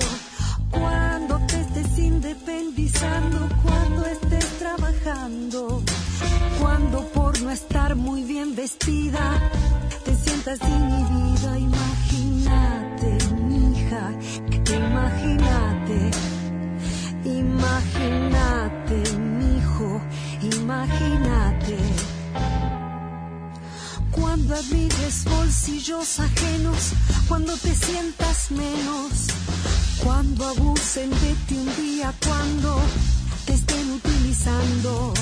cuando 0.71 1.37
te 1.47 1.59
estés 1.59 1.99
independizando, 1.99 3.49
cuando 3.61 4.05
estés 4.05 4.47
trabajando, 4.57 5.83
cuando 6.61 7.01
por 7.09 7.41
no 7.41 7.51
estar 7.51 7.97
muy 7.97 8.23
bien 8.23 8.55
vestida 8.55 9.51
te 10.05 10.15
sientas 10.15 10.59
inhibida, 10.61 11.59
imagínate, 11.59 13.09
mija, 13.49 14.11
imagínate, 14.79 16.11
imagínate, 17.25 18.56
imagínate. 20.67 21.77
Cuando 24.11 24.53
admires 24.55 25.23
bolsillos 25.23 26.19
ajenos, 26.19 26.91
cuando 27.29 27.53
te 27.57 27.73
sientas 27.73 28.51
menos, 28.51 29.11
cuando 30.03 30.45
abusen 30.45 31.09
de 31.09 31.33
ti 31.47 31.55
un 31.55 31.69
día, 31.77 32.13
cuando 32.25 32.81
te 33.45 33.53
estén 33.53 33.91
utilizando, 33.91 35.13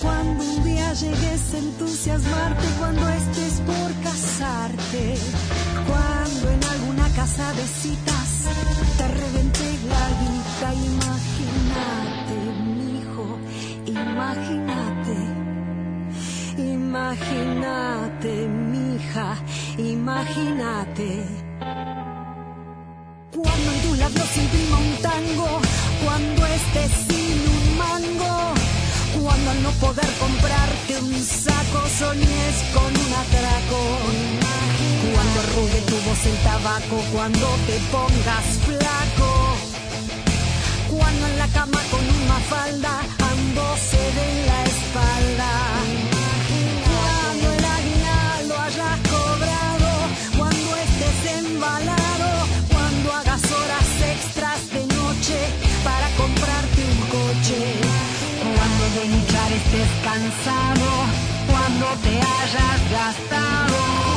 cuando 0.00 0.42
un 0.42 0.64
día 0.64 0.92
llegues 0.94 1.54
a 1.54 1.58
entusiasmarte, 1.58 2.66
cuando 2.80 3.08
estés 3.08 3.60
por 3.60 3.90
casarte, 4.02 5.14
cuando 5.86 6.50
en 6.50 6.64
alguna 6.74 7.08
casa 7.14 7.52
de 7.52 7.66
te 8.98 9.08
revente 9.08 9.51
imagínate. 14.12 15.16
Imagínate, 16.58 18.32
mija, 18.72 19.28
imagínate. 19.78 21.10
Cuando 23.32 23.68
en 23.72 23.78
tus 23.84 23.98
labios 23.98 24.36
imprima 24.36 24.76
un 24.78 24.94
tango, 25.08 25.48
cuando 26.04 26.46
estés 26.46 26.92
sin 27.08 27.38
un 27.56 27.66
mango, 27.82 28.36
cuando 29.22 29.50
al 29.50 29.62
no 29.62 29.70
poder 29.84 30.10
comprarte 30.24 30.92
un 31.00 31.14
saco 31.44 31.80
soñes 31.98 32.56
con 32.74 32.90
un 33.04 33.10
atraco. 33.22 33.80
Cuando 35.12 35.36
arrugue 35.44 35.80
tu 35.88 35.96
voz 36.06 36.22
el 36.26 36.36
tabaco, 36.48 36.96
cuando 37.12 37.46
te 37.66 37.76
pongas 37.94 38.46
flaco. 38.66 39.30
Cuando 40.90 41.26
en 41.26 41.38
la 41.38 41.48
cama 41.48 41.80
con 41.90 42.04
una 42.22 42.38
falda 42.52 43.21
ambos 43.52 43.78
se 43.78 43.96
den 43.96 44.46
la 44.46 44.64
espalda. 44.64 45.50
Cuando 46.88 47.52
el 47.52 47.64
aguinaldo 47.76 48.54
hayas 48.66 48.98
cobrado, 49.14 49.90
cuando 50.38 50.76
estés 50.86 51.20
embalado, 51.38 52.30
cuando 52.70 53.12
hagas 53.12 53.42
horas 53.52 53.88
extras 54.14 54.60
de 54.74 54.82
noche 54.94 55.38
para 55.84 56.08
comprarte 56.20 56.80
un 56.92 57.00
coche. 57.16 57.60
Cuando 58.42 58.84
de 58.96 59.04
luchar 59.14 59.52
estés 59.52 59.90
cansado, 60.04 60.88
cuando 61.50 61.86
te 62.04 62.14
hayas 62.18 62.80
gastado, 62.90 64.11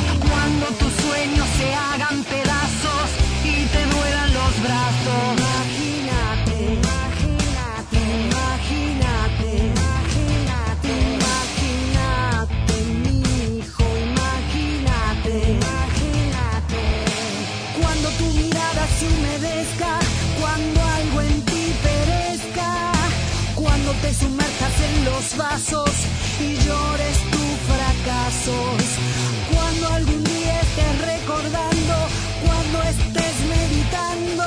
cuando 20.40 20.82
algo 20.82 21.20
en 21.20 21.42
ti 21.42 21.74
perezca, 21.82 22.92
cuando 23.54 23.92
te 24.02 24.14
sumerjas 24.14 24.80
en 24.88 25.04
los 25.04 25.36
vasos 25.36 25.90
y 26.40 26.56
llores 26.64 27.18
tus 27.32 27.58
fracasos, 27.70 28.82
cuando 29.52 29.88
algún 29.88 30.24
día 30.24 30.60
estés 30.60 31.00
recordando, 31.12 31.94
cuando 32.44 32.82
estés 32.82 33.36
meditando, 33.54 34.44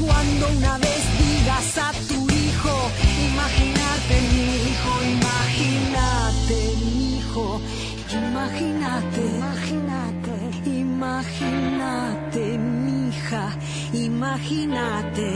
cuando 0.00 0.48
una 0.58 0.78
vez 0.78 1.02
digas 1.18 1.78
a 1.78 1.92
tu 2.08 2.18
hijo, 2.30 2.90
imagínate 3.32 4.14
mi 4.32 4.46
hijo, 4.68 4.92
imagínate 5.16 6.58
mi 6.80 6.94
hijo, 7.18 7.60
imagínate, 8.12 9.22
imagínate, 9.36 10.34
imagínate 10.80 12.42
mi. 12.58 12.77
Imagínate, 13.92 15.30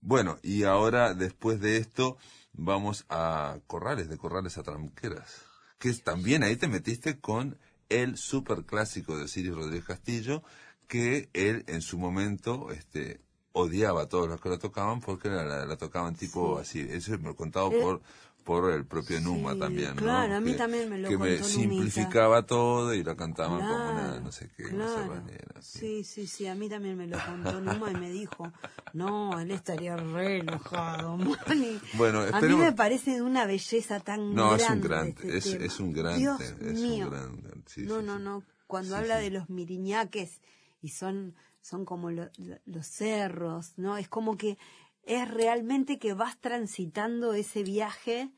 Bueno, 0.08 0.38
y 0.44 0.64
ahora, 0.66 1.16
después 1.16 1.60
de 1.60 1.78
esto, 1.78 2.18
vamos 2.54 3.06
a 3.10 3.58
Corrales, 3.66 4.08
de 4.08 4.18
Corrales 4.18 4.56
a 4.60 4.64
Tranqueras. 4.64 5.42
Que 5.80 5.90
es- 5.90 6.04
también 6.04 6.44
ahí 6.44 6.56
te 6.58 6.68
metiste 6.68 7.20
con 7.20 7.58
el 7.90 8.16
superclásico 8.16 9.18
de 9.18 9.28
Siris 9.28 9.56
Rodríguez 9.56 9.86
Castillo, 9.86 10.44
que 10.88 11.30
él 11.34 11.64
en 11.68 11.82
su 11.82 11.98
momento 11.98 12.72
este, 12.72 13.20
odiaba 13.52 14.04
a 14.04 14.08
todos 14.08 14.28
los 14.30 14.40
que 14.40 14.50
la 14.50 14.60
tocaban 14.60 15.00
porque 15.02 15.28
la, 15.30 15.44
la- 15.44 15.66
la 15.66 15.76
tocaban 15.78 16.16
tipo 16.16 16.60
así. 16.60 16.82
Eso 16.82 17.12
me 17.18 17.30
lo 17.30 17.36
contado 17.36 17.72
Eh, 17.72 17.82
por 17.82 18.02
por 18.46 18.72
el 18.72 18.86
propio 18.86 19.18
sí, 19.18 19.24
Numa 19.26 19.58
también, 19.58 19.96
¿no? 19.96 20.02
claro, 20.04 20.36
a 20.36 20.40
mí 20.40 20.52
Que- 20.52 20.58
también 20.58 20.90
me 20.90 21.00
lo 21.00 21.10
Que 21.10 21.18
me 21.18 21.38
contó 21.40 21.50
simplificaba 21.50 22.46
todo 22.46 22.94
y 22.94 23.04
la 23.04 23.16
cantaban 23.18 23.60
como 23.68 23.90
una, 23.90 24.20
no 24.22 24.32
sé 24.32 24.50
qué, 24.56 24.68
una 24.68 24.86
claro. 24.88 25.14
serranera, 25.14 25.62
sí. 25.62 25.80
Sí, 25.80 26.04
sí, 26.06 26.28
sí, 26.28 26.48
a 26.48 26.56
mí 26.56 26.70
también 26.70 26.96
me 26.98 27.08
lo 27.08 27.18
contó 27.26 27.60
Numa 27.60 27.92
y 27.92 27.96
me 27.96 28.12
dijo, 28.12 28.54
no, 28.94 29.40
él 29.40 29.52
estaría 29.52 29.98
re 29.98 30.38
enojado. 30.40 31.18
Bueno, 31.98 32.22
A 32.32 32.40
mí 32.40 32.54
me 32.56 32.72
parece 32.72 33.12
de 33.16 33.22
una 33.22 33.46
belleza 33.46 34.00
tan 34.00 34.34
No, 34.36 34.56
grande. 34.56 34.64
es 34.64 34.70
un 34.70 34.82
gran, 34.82 35.08
este 35.08 35.66
es, 35.66 35.80
un 35.80 35.94
gran, 35.94 36.20
Dios 36.20 36.42
es 36.42 36.80
mío. 36.80 37.08
un 37.08 37.12
gran, 37.42 37.64
sí, 37.66 37.82
no, 37.82 38.00
sí, 38.00 38.06
no, 38.06 38.20
no, 38.20 38.44
cuando 38.68 38.96
habla 38.96 39.18
de 39.18 39.32
los 39.32 39.50
miriñaques 39.50 40.42
y 40.82 40.90
son, 40.90 41.34
son 41.62 41.84
como 41.84 42.12
lo- 42.12 42.30
lo- 42.38 42.60
los 42.66 42.86
cerros, 42.88 43.74
¿no? 43.78 43.98
Es 43.98 44.08
como 44.08 44.38
que 44.38 44.58
es 45.06 45.30
realmente 45.30 46.00
que 46.00 46.14
vas 46.14 46.40
transitando 46.42 47.34
ese 47.34 47.64
viaje 47.64 48.32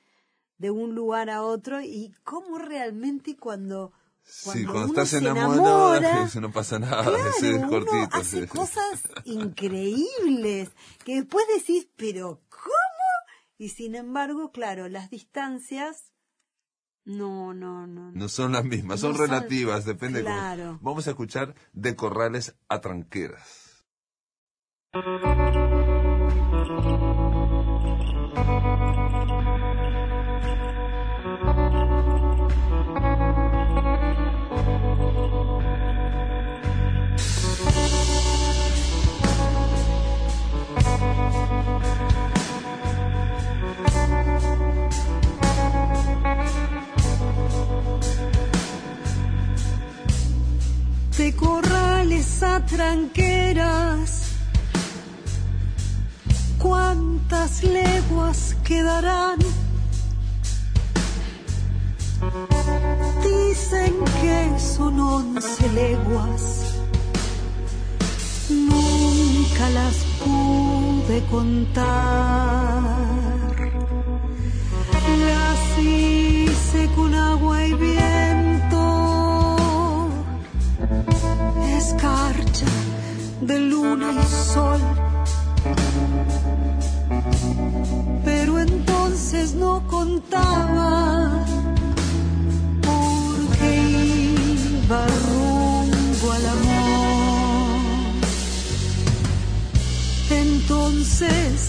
de 0.58 0.72
un 0.72 0.96
lugar 0.96 1.30
a 1.30 1.44
otro 1.44 1.82
y 1.82 2.14
cómo 2.24 2.58
realmente 2.58 3.38
cuando 3.38 3.94
sí, 4.24 4.64
cuando 4.66 4.72
cuando 4.74 4.80
uno 4.92 4.94
estás 5.04 5.10
se 5.10 5.18
enamorado, 5.20 5.96
enamora, 5.98 6.24
eso 6.28 6.42
no 6.42 6.52
pasa 6.52 6.80
nada, 6.80 7.04
Claro, 7.04 7.30
ese 7.38 7.50
es 7.52 7.58
uno 7.58 7.70
cortito. 7.70 8.08
hace 8.12 8.42
sí. 8.42 8.48
cosas 8.48 9.02
increíbles 9.26 10.70
que 11.06 11.16
después 11.22 11.46
decís, 11.56 11.88
pero 11.96 12.42
¿cómo? 12.50 12.74
Y 13.58 13.70
sin 13.70 13.96
embargo, 13.96 14.52
claro, 14.52 14.88
las 14.90 15.10
distancias 15.10 16.12
no, 17.06 17.54
no, 17.54 17.88
no. 17.88 18.12
No 18.12 18.28
son 18.30 18.52
las 18.52 18.66
mismas, 18.66 19.00
son 19.00 19.14
No 19.14 19.18
son- 19.18 19.28
relativas, 19.30 19.86
depende 19.86 20.20
de 20.24 20.26
cómo-. 20.26 20.80
Vamos 20.82 21.08
a 21.08 21.12
escuchar 21.12 21.56
de 21.74 21.96
corrales 21.96 22.56
a 22.68 22.82
tranqueras. 22.82 23.67
De 51.18 51.36
corrales 51.36 52.44
a 52.44 52.66
tranqueras. 52.66 54.17
¿Cuántas 57.48 57.64
leguas 57.64 58.56
quedarán? 58.66 59.40
Dicen 63.24 63.94
que 64.22 64.60
son 64.60 65.00
once 65.00 65.70
leguas. 65.70 66.76
Nunca 68.50 69.70
las 69.70 69.96
pude 70.22 71.24
contar. 71.32 72.84
Las 75.30 75.80
hice 75.80 76.90
con 76.98 77.16
agua 77.16 77.66
y 77.66 77.74
viento 77.76 78.84
escarcha 81.78 82.66
de 83.40 83.60
luna 83.60 84.12
y 84.12 84.24
sol. 84.28 85.07
No 89.56 89.82
contaba 89.88 91.46
porque 92.82 93.70
iba 94.86 95.08
rumbo 95.30 96.32
al 96.32 96.46
amor. 96.46 97.78
Entonces 100.30 101.67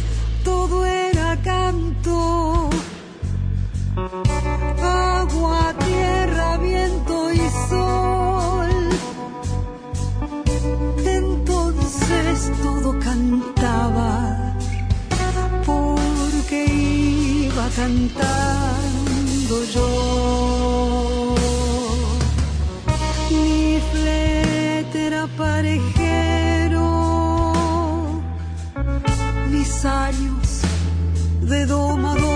cantando 17.78 19.56
yo. 19.74 19.88
Mi 23.30 23.78
flete 23.90 25.06
era 25.06 25.24
parejero, 25.42 26.86
mis 29.52 29.84
años 29.84 30.62
de 31.42 31.66
domador 31.66 32.27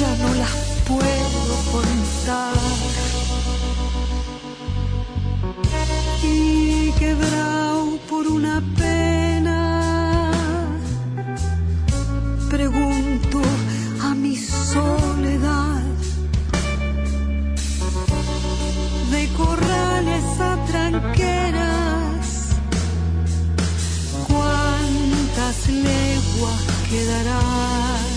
Ya 0.00 0.12
no 0.16 0.34
las 0.34 0.56
puedo 0.88 1.54
contar. 1.70 2.54
Y 6.24 6.90
quebrado 6.98 7.98
por 8.10 8.26
una 8.26 8.60
pena, 8.76 10.32
pregunto 12.50 13.40
a 14.02 14.14
mi 14.16 14.34
soledad. 14.36 15.82
De 19.12 19.28
corrales 19.36 20.24
a 20.40 20.56
tranqueras 20.66 22.26
cuántas 24.26 25.68
leguas 25.68 26.60
quedarán, 26.90 28.13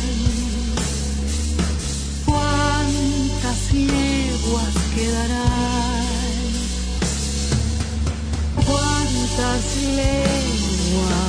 leguas 3.78 4.74
quedarán, 4.96 6.06
cuántas 8.66 9.64
leguas. 9.96 11.27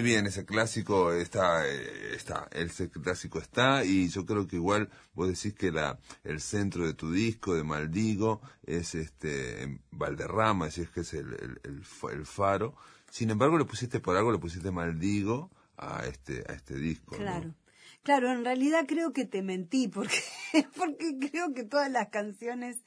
Muy 0.00 0.08
bien, 0.12 0.26
ese 0.26 0.46
clásico 0.46 1.12
está, 1.12 1.68
eh, 1.68 2.14
está, 2.14 2.48
ese 2.52 2.88
clásico 2.88 3.38
está 3.38 3.84
y 3.84 4.08
yo 4.08 4.24
creo 4.24 4.46
que 4.46 4.56
igual 4.56 4.88
vos 5.12 5.28
decís 5.28 5.52
que 5.52 5.70
la, 5.70 5.98
el 6.24 6.40
centro 6.40 6.86
de 6.86 6.94
tu 6.94 7.12
disco 7.12 7.54
de 7.54 7.64
Maldigo 7.64 8.40
es 8.64 8.94
este 8.94 9.62
en 9.62 9.82
Valderrama, 9.90 10.68
decís 10.68 10.88
que 10.88 11.00
es 11.00 11.12
el, 11.12 11.34
el, 11.34 11.60
el, 11.64 11.82
el 12.12 12.24
faro. 12.24 12.76
Sin 13.10 13.28
embargo, 13.28 13.58
le 13.58 13.66
pusiste 13.66 14.00
por 14.00 14.16
algo, 14.16 14.32
le 14.32 14.38
pusiste 14.38 14.70
Maldigo 14.70 15.50
a 15.76 16.06
este, 16.06 16.46
a 16.48 16.54
este 16.54 16.76
disco. 16.76 17.16
¿no? 17.16 17.22
Claro. 17.22 17.54
Claro, 18.02 18.32
en 18.32 18.42
realidad 18.42 18.86
creo 18.88 19.12
que 19.12 19.26
te 19.26 19.42
mentí 19.42 19.86
porque, 19.86 20.22
porque 20.78 21.18
creo 21.30 21.52
que 21.52 21.64
todas 21.64 21.90
las 21.90 22.08
canciones 22.08 22.78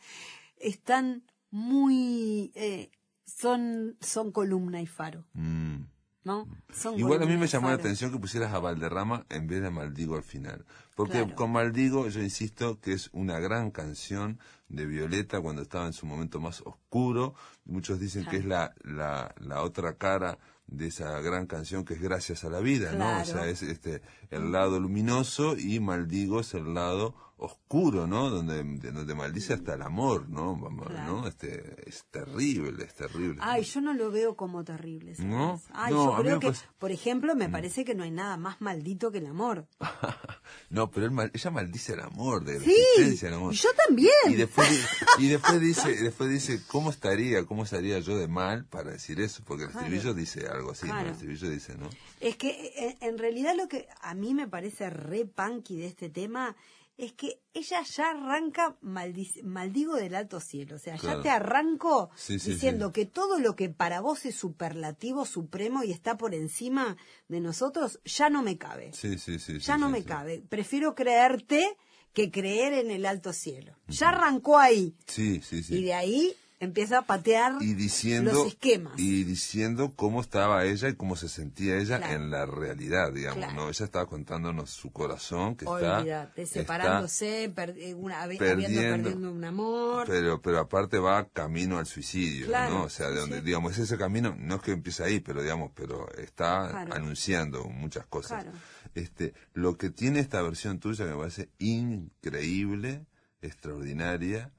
están 0.58 1.22
muy, 1.52 2.52
eh, 2.56 2.90
son, 3.24 3.98
son 4.02 4.32
columna 4.32 4.82
y 4.82 4.88
faro. 4.88 5.28
Mm. 5.34 5.93
¿No? 6.24 6.48
Son 6.74 6.98
Igual 6.98 7.22
a 7.22 7.26
mí 7.26 7.36
me 7.36 7.48
llamó 7.48 7.68
la 7.68 7.76
atención 7.76 8.12
que 8.12 8.18
pusieras 8.18 8.54
a 8.54 8.60
Valderrama 8.60 9.26
en 9.30 9.46
vez 9.48 9.62
de 9.62 9.70
Maldigo 9.70 10.16
al 10.16 10.24
final. 10.24 10.66
Porque 10.96 11.20
Claro. 11.20 11.36
con 11.36 11.52
Maldigo, 11.52 12.08
yo 12.08 12.22
insisto 12.22 12.80
que 12.80 12.94
es 12.94 13.10
una 13.12 13.40
gran 13.40 13.72
canción 13.72 14.40
de 14.70 14.86
Violeta 14.86 15.42
cuando 15.42 15.62
estaba 15.62 15.86
en 15.86 15.94
su 15.94 16.06
momento 16.06 16.40
más 16.40 16.62
oscuro. 16.62 17.36
Muchos 17.66 18.00
dicen 18.00 18.26
que 18.26 18.38
es 18.38 18.46
la, 18.46 18.74
la, 18.84 19.36
la 19.40 19.62
otra 19.64 19.98
cara 19.98 20.38
de 20.68 20.88
esa 20.88 21.20
gran 21.20 21.46
canción 21.46 21.84
que 21.84 21.94
es 21.96 22.02
Gracias 22.02 22.46
a 22.46 22.50
la 22.50 22.60
Vida, 22.60 22.94
¿no? 22.94 23.22
O 23.22 23.26
sea, 23.26 23.48
es 23.48 23.62
este 23.62 24.02
el 24.30 24.52
lado 24.52 24.80
luminoso 24.80 25.58
y 25.58 25.80
Maldigo 25.82 26.40
es 26.40 26.54
el 26.54 26.74
lado 26.74 27.16
oscuro, 27.46 28.08
¿no? 28.08 28.30
Donde, 28.30 28.64
de 28.64 28.92
donde 28.92 29.14
maldice 29.16 29.54
hasta 29.54 29.74
el 29.74 29.82
amor, 29.82 30.30
¿no? 30.30 30.56
Vamos, 30.56 30.88
Claro. 30.88 31.22
¿no? 31.22 31.28
Este, 31.28 31.90
es 31.90 32.06
terrible, 32.10 32.86
es 32.86 32.94
terrible. 32.96 33.38
Ay, 33.42 33.64
yo 33.64 33.82
no 33.82 33.94
lo 33.94 34.12
veo 34.12 34.36
como 34.36 34.64
terrible. 34.64 35.16
¿sabes? 35.16 35.30
¿No? 35.30 35.62
Ay, 35.74 35.94
No, 35.94 36.16
yo 36.18 36.24
creo 36.24 36.40
que, 36.40 36.54
por 36.80 36.92
ejemplo, 36.92 37.36
me 37.36 37.50
parece 37.50 37.84
que 37.84 37.96
no 37.96 38.04
hay 38.04 38.12
nada 38.12 38.38
más 38.38 38.62
maldito 38.62 39.12
que 39.12 39.18
el 39.18 39.26
amor. 39.28 39.68
no, 40.70 40.90
pero 40.90 41.06
él 41.06 41.12
mal- 41.12 41.32
ella 41.34 41.52
maldice 41.52 41.94
el 41.94 42.00
amor, 42.02 42.44
de 42.46 42.60
la 42.60 42.64
Sí, 42.66 42.72
existencia 42.96 43.30
del 43.30 43.38
amor. 43.38 43.54
y 43.54 43.58
yo 43.58 43.70
también. 43.86 44.10
Y 44.30 44.36
después, 44.36 44.68
y 45.20 45.28
después 45.28 45.60
dice, 45.60 45.90
después 46.02 46.30
dice, 46.30 46.62
¿cómo 46.68 46.90
estaría, 46.92 47.46
cómo 47.46 47.64
estaría 47.64 48.00
yo 48.00 48.18
de 48.18 48.28
mal 48.28 48.66
para 48.66 48.92
decir 48.92 49.20
eso? 49.20 49.44
Porque 49.46 49.64
el 49.66 49.70
Claro. 49.72 49.86
estribillo 49.88 50.14
dice 50.14 50.48
algo 50.48 50.72
así, 50.72 50.88
¿no? 50.88 51.00
El 51.00 51.08
estribillo 51.08 51.50
dice, 51.50 51.76
¿no? 51.78 51.90
Es 52.20 52.38
que 52.38 52.96
en 53.02 53.18
realidad 53.18 53.54
lo 53.58 53.68
que 53.68 53.88
a 54.02 54.14
mí 54.16 54.34
me 54.34 54.48
parece 54.48 54.90
re 54.90 55.26
punky 55.26 55.78
de 55.78 55.88
este 55.88 56.10
tema 56.10 56.56
es 56.98 57.14
que 57.14 57.40
ella 57.54 57.82
ya 57.84 58.12
arranca 58.12 58.78
maldi- 58.82 59.42
maldigo 59.44 59.96
del 59.96 60.14
alto 60.16 60.40
cielo. 60.40 60.76
O 60.76 60.80
sea, 60.80 60.96
Claro. 60.98 61.18
ya 61.20 61.24
te 61.24 61.30
arranco 61.30 62.10
Sí, 62.16 62.38
sí, 62.40 62.52
diciendo 62.52 62.88
sí. 62.88 62.94
que 62.94 63.06
todo 63.06 63.40
lo 63.40 63.56
que 63.56 63.70
para 63.70 64.00
vos 64.02 64.26
es 64.26 64.36
superlativo, 64.36 65.26
supremo 65.26 65.84
y 65.84 65.92
está 65.92 66.18
por 66.18 66.34
encima 66.36 66.96
de 67.28 67.40
nosotros, 67.40 68.00
ya 68.06 68.30
no 68.30 68.44
me 68.44 68.58
cabe. 68.58 68.92
Sí, 68.94 69.18
sí, 69.18 69.40
sí. 69.40 69.60
ya 69.60 69.78
no 69.78 69.90
me 69.90 70.04
cabe. 70.04 70.44
Prefiero 70.48 70.94
creerte 70.96 71.78
que 72.14 72.30
creer 72.30 72.74
en 72.74 72.92
el 72.92 73.06
alto 73.08 73.34
cielo. 73.34 73.76
Ya 73.88 74.10
arrancó 74.10 74.60
ahí. 74.60 74.96
Sí, 75.08 75.42
sí, 75.42 75.64
sí. 75.64 75.78
Y 75.78 75.84
de 75.86 75.94
ahí 75.96 76.36
empieza 76.64 77.00
a 77.00 77.02
patear 77.04 77.54
y 77.62 77.74
diciendo 77.74 78.32
los 78.34 78.48
esquemas. 78.48 78.94
y 78.98 79.24
diciendo 79.24 79.94
cómo 79.96 80.22
estaba 80.22 80.66
ella 80.66 80.90
y 80.90 80.96
cómo 80.96 81.16
se 81.16 81.30
sentía 81.30 81.78
ella 81.78 81.98
Claro. 81.98 82.14
en 82.16 82.32
la 82.32 82.46
realidad 82.46 83.12
digamos 83.14 83.38
Claro. 83.40 83.54
no 83.54 83.70
ella 83.70 83.86
estaba 83.86 84.06
contándonos 84.08 84.70
su 84.72 84.92
corazón 84.92 85.56
que 85.56 85.66
está 85.66 86.00
Olvídate, 86.00 86.42
está- 86.44 86.60
separándose, 86.60 87.52
per- 87.54 87.76
eh, 87.78 87.94
una, 87.94 88.26
perdiendo. 88.28 88.80
perdiendo 88.82 89.32
un 89.32 89.44
amor. 89.44 90.06
pero 90.08 90.42
pero 90.42 90.60
aparte 90.60 90.98
va 91.00 91.28
camino 91.30 91.78
al 91.78 91.86
suicidio 91.86 92.48
Claro, 92.48 92.74
no 92.74 92.84
o 92.84 92.90
sea 92.90 93.10
de 93.10 93.20
donde 93.20 93.40
sí. 93.40 93.46
digamos 93.46 93.78
ese 93.78 93.98
camino 93.98 94.36
no 94.38 94.56
es 94.56 94.62
que 94.62 94.72
empieza 94.72 95.06
ahí 95.06 95.20
pero 95.20 95.42
digamos 95.42 95.72
pero 95.76 96.10
está 96.18 96.82
anunciando 96.82 97.66
muchas 97.66 98.06
cosas 98.08 98.44
Claro. 98.44 98.58
este 98.96 99.34
lo 99.54 99.78
que 99.78 99.90
tiene 99.90 100.20
esta 100.20 100.42
versión 100.42 100.80
tuya 100.80 101.06
que 101.06 101.12
me 101.12 101.18
parece 101.18 101.50
increíble 101.60 103.06
extraordinaria 103.42 104.52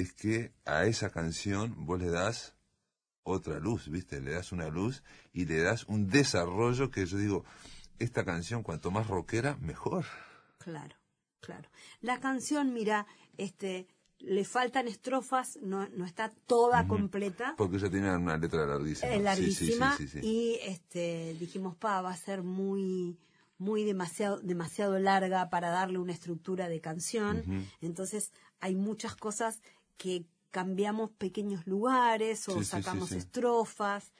es 0.00 0.12
que 0.14 0.52
a 0.64 0.84
esa 0.86 1.10
canción 1.10 1.84
vos 1.86 2.00
le 2.00 2.08
das 2.10 2.54
otra 3.24 3.58
luz, 3.58 3.88
¿viste? 3.88 4.20
Le 4.20 4.32
das 4.32 4.52
una 4.52 4.68
luz 4.68 5.02
y 5.32 5.44
le 5.44 5.58
das 5.60 5.84
un 5.84 6.08
desarrollo 6.08 6.90
que 6.90 7.06
yo 7.06 7.18
digo, 7.18 7.44
esta 7.98 8.24
canción 8.24 8.62
cuanto 8.62 8.90
más 8.90 9.06
rockera, 9.06 9.56
mejor. 9.60 10.04
Claro, 10.58 10.96
claro. 11.40 11.68
La 12.00 12.18
canción, 12.20 12.72
mira, 12.72 13.06
este, 13.36 13.86
le 14.18 14.44
faltan 14.44 14.88
estrofas, 14.88 15.58
no, 15.62 15.88
no 15.90 16.04
está 16.04 16.32
toda 16.46 16.86
completa. 16.88 17.54
Porque 17.56 17.76
ella 17.76 17.90
tiene 17.90 18.16
una 18.16 18.38
letra 18.38 18.66
larguísima. 18.66 19.10
Es 19.12 19.18
Sí, 19.18 19.22
larguísima 19.22 19.96
sí, 19.96 20.08
sí, 20.08 20.08
sí, 20.08 20.20
sí. 20.20 20.26
y 20.26 20.58
este 20.62 21.34
dijimos 21.38 21.76
pa 21.76 22.00
va 22.02 22.10
a 22.12 22.16
ser 22.16 22.42
muy 22.42 23.18
muy 23.58 23.84
demasiado 23.84 24.40
demasiado 24.40 24.98
larga 24.98 25.48
para 25.50 25.70
darle 25.70 25.98
una 25.98 26.12
estructura 26.12 26.68
de 26.68 26.80
canción 26.80 27.68
entonces 27.80 28.32
hay 28.58 28.74
muchas 28.74 29.14
cosas 29.14 29.60
que 29.96 30.24
cambiamos 30.50 31.10
pequeños 31.10 31.66
lugares 31.66 32.48
o 32.48 32.52
Sí, 32.52 32.58
sí, 32.58 32.64
sí, 32.64 32.70
sacamos 32.70 33.08
sí. 33.10 33.16
estrofas 33.16 34.12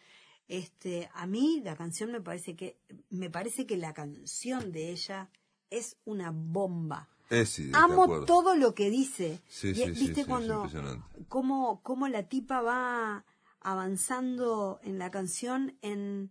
este 0.48 1.08
a 1.14 1.26
mí 1.26 1.60
la 1.64 1.76
canción 1.76 2.10
me 2.10 2.20
parece 2.20 2.56
que 2.56 2.76
me 3.10 3.30
parece 3.30 3.66
que 3.66 3.76
la 3.76 3.92
canción 3.94 4.72
de 4.72 4.90
ella 4.90 5.30
es 5.70 5.96
una 6.04 6.30
bomba 6.32 7.08
Eh, 7.30 7.46
sí, 7.46 7.70
amo 7.72 8.24
todo 8.26 8.54
lo 8.54 8.74
que 8.74 8.90
dice. 8.90 9.40
Sí, 9.48 9.68
Y, 9.70 9.74
sí, 9.74 9.90
¿Viste 9.92 10.26
cuando 10.26 10.68
cómo, 11.28 11.80
cómo 11.82 12.08
la 12.08 12.24
tipa 12.24 12.60
va 12.60 13.24
avanzando 13.60 14.80
en 14.82 14.98
la 14.98 15.10
canción 15.10 15.76
en, 15.80 16.30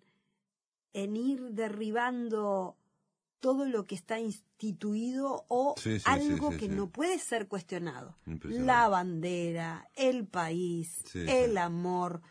en 0.94 1.16
ir 1.16 1.42
derribando 1.54 2.76
todo 3.42 3.66
lo 3.66 3.84
que 3.86 3.96
está 3.96 4.20
instituido 4.20 5.46
o 5.50 5.76
Sí, 5.78 6.00
sí, 6.00 6.06
algo 6.06 6.52
sí, 6.54 6.58
que 6.58 6.70
no 6.70 6.90
puede 6.90 7.20
ser 7.20 7.48
cuestionado. 7.50 8.16
La 8.44 8.88
bandera, 8.88 9.90
el 9.96 10.26
país, 10.28 11.04
el 11.14 11.58
amor. 11.58 12.22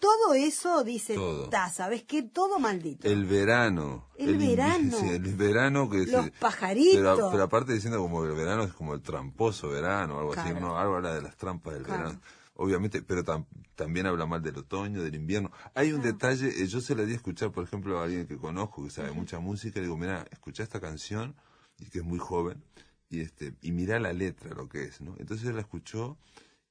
Todo 0.00 0.32
eso 0.34 0.84
dice. 0.84 1.16
"Ta, 1.50 1.70
¿sabes 1.70 2.04
qué? 2.04 2.22
Todo 2.22 2.60
maldito. 2.60 3.08
El 3.08 3.24
verano. 3.26 4.08
El 4.16 4.36
invi- 4.38 4.50
verano. 4.50 4.96
el 5.00 5.34
verano 5.34 5.90
que 5.90 6.06
Los 6.06 6.24
se- 6.26 6.30
pajaritos. 6.38 7.16
Pero, 7.16 7.30
pero 7.32 7.42
aparte 7.42 7.72
diciendo 7.72 7.98
como 8.00 8.24
el 8.24 8.32
verano 8.32 8.62
es 8.62 8.72
como 8.72 8.94
el 8.94 9.02
tramposo 9.02 9.68
verano, 9.68 10.20
algo 10.20 10.32
así, 10.34 10.50
Claro. 10.50 10.60
no, 10.60 10.78
algo 10.78 10.96
habla 10.96 11.14
de 11.14 11.22
las 11.22 11.36
trampas 11.36 11.74
del 11.74 11.82
Claro. 11.82 12.02
verano. 12.04 12.20
Obviamente, 12.60 13.02
pero 13.02 13.22
tam- 13.24 13.46
también 13.76 14.06
habla 14.06 14.26
mal 14.26 14.42
del 14.42 14.56
otoño, 14.58 15.00
del 15.00 15.14
invierno. 15.14 15.52
Hay 15.74 15.92
un 15.92 16.02
detalle, 16.02 16.48
eh, 16.48 16.66
yo 16.66 16.80
se 16.80 16.96
la 16.96 17.04
di 17.04 17.12
a 17.12 17.16
escuchar, 17.16 17.52
por 17.52 17.62
ejemplo, 17.62 18.00
a 18.00 18.02
alguien 18.02 18.26
que 18.26 18.36
conozco, 18.36 18.82
que 18.82 18.90
sabe 18.90 19.12
mucha 19.12 19.38
música, 19.38 19.78
y 19.78 19.82
le 19.82 19.86
digo, 19.86 19.96
mira, 19.96 20.26
escucha 20.32 20.64
esta 20.64 20.80
canción, 20.80 21.36
y 21.78 21.86
que 21.86 21.98
es 22.00 22.04
muy 22.04 22.18
joven, 22.18 22.64
y 23.10 23.20
este, 23.20 23.54
y 23.62 23.70
mira 23.70 24.00
la 24.00 24.12
letra, 24.12 24.52
lo 24.56 24.68
que 24.68 24.82
es, 24.82 25.00
¿no? 25.00 25.14
Entonces 25.18 25.46
él 25.48 25.54
la 25.54 25.60
escuchó 25.60 26.18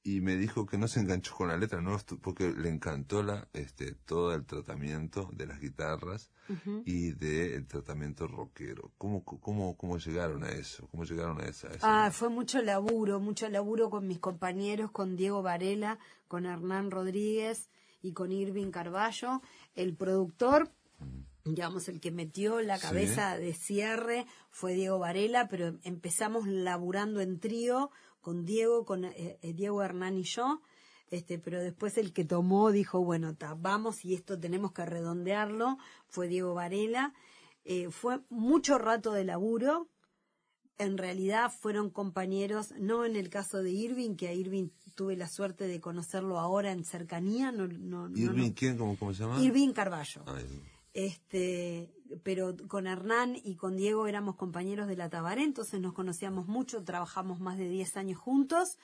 y 0.04 0.20
me 0.20 0.36
dijo 0.36 0.64
que 0.64 0.78
no 0.78 0.88
se 0.88 1.00
enganchó 1.00 1.34
con 1.34 1.48
la 1.48 1.56
letra, 1.56 1.80
no 1.82 1.96
porque 2.22 2.50
le 2.52 2.68
encantó 2.70 3.22
la, 3.22 3.48
este, 3.52 3.92
todo 3.92 4.32
el 4.34 4.46
tratamiento 4.46 5.28
de 5.34 5.46
las 5.46 5.60
guitarras 5.60 6.30
y 6.86 7.12
del 7.12 7.66
tratamiento 7.66 8.26
rockero. 8.26 8.92
¿Cómo, 8.96 9.22
cómo, 9.24 9.76
¿Cómo 9.76 9.98
llegaron 9.98 10.44
a 10.44 10.48
eso? 10.50 10.86
¿Cómo 10.88 11.04
llegaron 11.04 11.40
a 11.42 11.44
esa? 11.46 11.68
a 11.68 11.72
esa- 11.74 12.06
Ah, 12.06 12.10
fue 12.10 12.30
mucho 12.30 12.62
laburo, 12.62 13.20
mucho 13.20 13.48
laburo 13.50 13.90
con 13.90 14.06
mis 14.06 14.18
compañeros, 14.18 14.90
con 14.92 15.14
Diego 15.16 15.42
Varela, 15.42 15.98
con 16.26 16.46
Hernán 16.46 16.90
Rodríguez 16.90 17.68
y 18.00 18.12
con 18.12 18.32
Irving 18.32 18.70
Carballo. 18.70 19.42
El 19.74 19.94
productor, 19.94 20.70
digamos, 21.44 21.88
el 21.88 22.00
que 22.00 22.12
metió 22.12 22.60
la 22.62 22.78
Sí. 22.78 22.82
cabeza 22.86 23.36
de 23.36 23.52
cierre 23.52 24.26
fue 24.50 24.72
Diego 24.74 24.98
Varela, 24.98 25.48
pero 25.48 25.76
empezamos 25.82 26.46
laburando 26.46 27.20
en 27.20 27.40
trío 27.40 27.90
con 28.28 28.44
Diego, 28.44 28.84
con 28.84 29.06
eh, 29.06 29.38
eh, 29.40 29.54
Diego 29.54 29.82
Hernán 29.82 30.18
y 30.18 30.24
yo. 30.24 30.60
Este, 31.10 31.38
pero 31.38 31.62
después 31.62 31.96
el 31.96 32.12
que 32.12 32.26
tomó 32.26 32.70
dijo, 32.70 33.02
bueno, 33.02 33.34
ta, 33.34 33.54
vamos 33.54 34.04
y 34.04 34.12
esto 34.12 34.38
tenemos 34.38 34.72
que 34.72 34.84
redondearlo, 34.84 35.78
fue 36.08 36.28
Diego 36.28 36.52
Varela. 36.52 37.14
Eh, 37.64 37.88
fue 37.90 38.20
mucho 38.28 38.76
rato 38.76 39.12
de 39.12 39.24
laburo, 39.24 39.88
en 40.76 40.98
realidad 40.98 41.50
fueron 41.50 41.88
compañeros, 41.88 42.74
no 42.78 43.06
en 43.06 43.16
el 43.16 43.30
caso 43.30 43.62
de 43.62 43.70
Irving, 43.70 44.14
que 44.16 44.28
a 44.28 44.34
Irving 44.34 44.68
tuve 44.94 45.16
la 45.16 45.26
suerte 45.26 45.66
de 45.66 45.80
conocerlo 45.80 46.38
ahora 46.38 46.72
en 46.72 46.84
cercanía. 46.84 47.50
No, 47.50 47.66
no, 47.66 48.10
no, 48.10 48.18
¿Irving 48.18 48.48
no. 48.48 48.54
quién? 48.54 48.76
¿Cómo, 48.76 48.98
cómo 48.98 49.14
se 49.14 49.22
llama? 49.22 49.42
Irving 49.42 49.72
Carballo. 49.72 50.22
Ay, 50.26 50.44
Este, 50.92 51.94
pero 52.22 52.54
con 52.68 52.86
Hernán 52.86 53.36
y 53.42 53.56
con 53.56 53.76
Diego 53.76 54.06
éramos 54.06 54.36
compañeros 54.36 54.88
de 54.88 54.96
la 54.96 55.08
Tabaré, 55.08 55.42
entonces 55.42 55.80
nos 55.80 55.92
conocíamos 55.94 56.46
mucho, 56.46 56.84
trabajamos 56.84 57.40
más 57.40 57.58
de 57.58 57.68
10 57.68 57.96
años 57.96 58.18
juntos. 58.18 58.78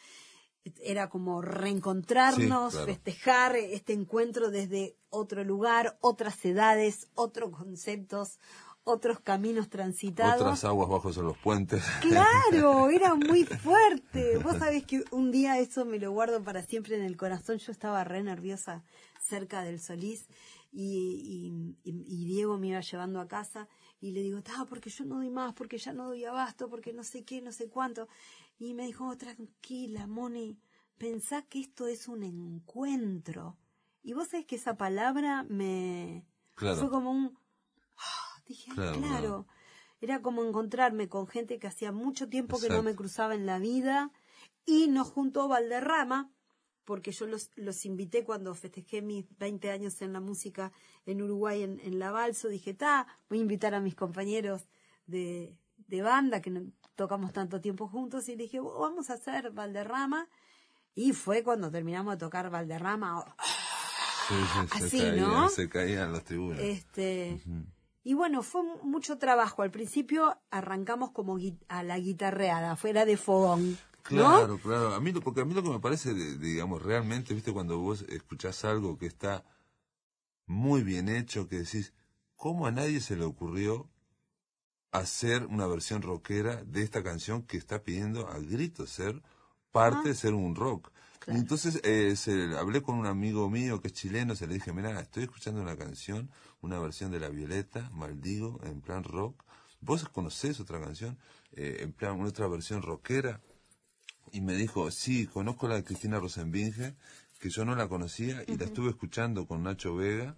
Era 0.83 1.11
como 1.11 1.43
reencontrarnos, 1.43 2.73
Sí, 2.73 2.79
claro. 2.79 2.87
festejar 2.87 3.57
este 3.57 3.93
encuentro 3.93 4.51
desde 4.51 4.97
otro 5.11 5.45
lugar, 5.45 5.99
otras 6.01 6.43
edades, 6.45 7.09
otros 7.15 7.51
conceptos, 7.51 8.39
otros 8.85 9.21
caminos 9.21 9.69
transitados. 9.69 10.41
Otras 10.41 10.65
aguas 10.65 10.89
bajo 10.89 11.11
los 11.23 11.37
puentes. 11.39 11.83
Claro, 12.01 12.89
era 12.91 13.15
muy 13.15 13.45
fuerte. 13.45 14.39
Vos 14.39 14.57
sabés 14.59 14.85
que 14.85 15.05
un 15.11 15.33
día 15.33 15.59
eso 15.59 15.85
me 15.85 15.99
lo 15.99 16.13
guardo 16.13 16.43
para 16.43 16.63
siempre 16.63 16.97
en 16.97 17.03
el 17.03 17.17
corazón. 17.17 17.59
Yo 17.59 17.73
estaba 17.73 18.05
re 18.05 18.23
nerviosa 18.23 18.85
cerca 19.23 19.63
del 19.63 19.81
Solís 19.81 20.29
y, 20.77 21.77
y, 21.85 21.93
y 21.93 22.25
Diego 22.27 22.59
me 22.59 22.69
iba 22.69 22.81
llevando 22.81 23.21
a 23.21 23.29
casa 23.29 23.69
y 24.01 24.11
le 24.11 24.23
digo, 24.23 24.39
está, 24.39 24.65
porque 24.69 24.91
yo 24.91 25.05
no 25.05 25.17
doy 25.17 25.31
más, 25.31 25.55
porque 25.55 25.79
ya 25.79 25.93
no 25.93 26.09
doy 26.09 26.25
abasto, 26.25 26.69
porque 26.69 26.93
no 26.93 27.05
sé 27.05 27.25
qué, 27.25 27.41
no 27.41 27.53
sé 27.53 27.69
cuánto. 27.69 28.09
Y 28.59 28.75
me 28.75 28.85
dijo, 28.85 29.07
oh, 29.07 29.17
tranquila, 29.17 30.09
Moni, 30.09 30.59
pensá 30.99 31.43
que 31.43 31.61
esto 31.61 31.87
es 31.87 32.09
un 32.09 32.25
encuentro. 32.25 33.57
Y 34.03 34.15
vos 34.15 34.29
sabés 34.29 34.47
que 34.47 34.57
esa 34.57 34.77
palabra 34.77 35.45
me 35.49 36.27
Claro. 36.57 36.77
fue 36.81 36.91
como 36.91 37.11
un 37.13 37.39
ah, 37.97 38.43
dije, 38.47 38.71
ah, 38.73 38.75
Claro, 38.75 38.99
claro, 38.99 39.21
claro. 39.21 39.47
Era 40.01 40.21
como 40.23 40.45
encontrarme 40.45 41.09
con 41.09 41.27
gente 41.29 41.59
que 41.59 41.69
hacía 41.69 41.93
mucho 41.93 42.29
tiempo 42.29 42.61
que 42.61 42.69
no 42.69 42.83
me 42.83 42.95
cruzaba 42.95 43.35
en 43.35 43.47
la 43.47 43.59
vida 43.59 44.13
y 44.67 44.89
nos 44.89 45.09
juntó 45.09 45.49
Valderrama 45.49 46.31
porque 46.85 47.13
yo 47.13 47.27
los, 47.27 47.51
los 47.57 47.85
invité 47.87 48.25
cuando 48.25 48.55
festejé 48.55 49.03
mis 49.03 49.25
20 49.39 49.71
años 49.71 50.01
en 50.03 50.13
la 50.13 50.21
música 50.21 50.73
en 51.07 51.23
Uruguay, 51.23 51.63
en, 51.63 51.81
en 51.81 51.99
La 51.99 52.11
Balso. 52.11 52.49
Dije, 52.49 52.75
ta, 52.75 53.07
voy 53.29 53.39
a 53.39 53.43
invitar 53.43 53.75
a 53.75 53.81
mis 53.81 53.95
compañeros 53.95 54.67
de, 55.07 55.57
de 55.89 56.03
banda, 56.03 56.41
que 56.43 56.51
no 56.51 56.63
tocamos 56.95 57.33
tanto 57.33 57.61
tiempo 57.61 57.89
juntos, 57.89 58.29
y 58.29 58.37
dije, 58.37 58.61
"Oh, 58.61 58.79
vamos 58.81 59.11
a 59.11 59.15
hacer 59.15 59.51
Valderrama. 59.51 60.29
Y 60.95 61.13
fue 61.13 61.43
cuando 61.43 61.71
terminamos 61.71 62.15
de 62.15 62.19
tocar 62.19 62.51
Valderrama. 62.51 63.19
oh, 63.21 63.25
Sí, 64.29 64.35
sí, 64.35 64.79
se 64.79 64.85
Así, 64.87 64.99
caían, 65.01 65.17
¿no? 65.21 65.49
Se 65.51 65.69
caían 65.69 66.13
los 66.13 66.25
tribunas. 66.25 66.61
Este, 66.61 67.41
Y 68.05 68.15
bueno, 68.15 68.43
fue 68.43 68.63
mu- 68.63 68.83
mucho 68.83 69.19
trabajo. 69.19 69.63
Al 69.63 69.71
principio 69.71 70.39
arrancamos 70.51 71.11
como 71.11 71.37
a 71.69 71.83
la 71.83 71.99
guitarreada, 71.99 72.77
fuera 72.77 73.05
de 73.05 73.17
fogón. 73.17 73.77
¿No? 74.11 74.19
Claro, 74.19 74.59
claro. 74.59 74.95
A 74.95 75.01
mí, 75.01 75.13
lo- 75.13 75.21
porque 75.21 75.41
a 75.41 75.45
mí 75.45 75.55
lo 75.55 75.63
que 75.63 75.71
me 75.71 75.81
parece, 75.81 76.15
de- 76.15 76.37
digamos, 76.39 76.83
realmente, 76.83 77.35
viste, 77.35 77.53
cuando 77.53 77.79
vos 77.79 78.03
escuchás 78.09 78.65
algo 78.65 78.99
que 78.99 79.07
está 79.07 79.45
muy 80.47 80.83
bien 80.83 81.09
hecho, 81.09 81.49
que 81.49 81.59
decís, 81.61 81.93
¿cómo 82.37 82.67
a 82.67 82.71
nadie 82.73 83.01
se 83.01 83.17
le 83.17 83.25
ocurrió 83.25 83.89
hacer 84.93 85.47
una 85.47 85.67
versión 85.67 86.03
rockera 86.03 86.63
de 86.65 86.83
esta 86.83 87.03
canción 87.03 87.43
que 87.43 87.57
está 87.57 87.83
pidiendo 87.83 88.29
a 88.29 88.39
gritos 88.39 88.91
ser 88.91 89.23
parte 89.73 90.09
de 90.11 90.15
ser 90.15 90.35
un 90.35 90.55
rock? 90.55 90.91
Claro. 91.21 91.41
Entonces 91.41 91.81
eh, 91.85 92.15
se, 92.17 92.57
hablé 92.57 92.83
con 92.83 92.97
un 92.99 93.07
amigo 93.07 93.49
mío 93.49 93.81
que 93.81 93.89
es 93.89 93.95
chileno, 93.95 94.37
se 94.37 94.47
le 94.47 94.55
dije, 94.55 94.73
mira, 94.73 95.01
estoy 95.01 95.25
escuchando 95.25 95.63
una 95.63 95.77
canción, 95.77 96.31
una 96.61 96.79
versión 96.79 97.11
de 97.11 97.21
La 97.21 97.31
Violeta, 97.31 97.91
Maldigo, 97.95 98.61
en 98.65 98.83
plan 98.83 99.03
rock. 99.05 99.43
¿Vos 99.81 100.07
conocés 100.11 100.61
otra 100.61 100.81
canción? 100.81 101.19
Eh, 101.53 101.79
en 101.81 101.93
plan, 101.93 102.21
otra 102.23 102.47
versión 102.49 102.83
rockera 102.83 103.41
y 104.35 104.41
me 104.41 104.55
dijo, 104.57 104.91
sí, 104.91 105.27
conozco 105.27 105.69
la 105.69 105.77
de 105.77 105.85
Cristina 105.85 106.19
Rosenbinge, 106.19 106.95
que 107.39 107.51
yo 107.51 107.65
no 107.65 107.75
la 107.77 107.89
conocía 107.89 108.43
y 108.47 108.57
la 108.57 108.65
estuve 108.65 108.91
escuchando 108.91 109.47
con 109.47 109.63
Nacho 109.63 109.95
Vega 109.95 110.35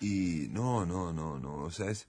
y 0.00 0.48
no, 0.50 0.84
no, 0.84 1.12
no, 1.12 1.38
no, 1.38 1.54
o 1.62 1.70
sea, 1.70 1.90
es 1.90 2.08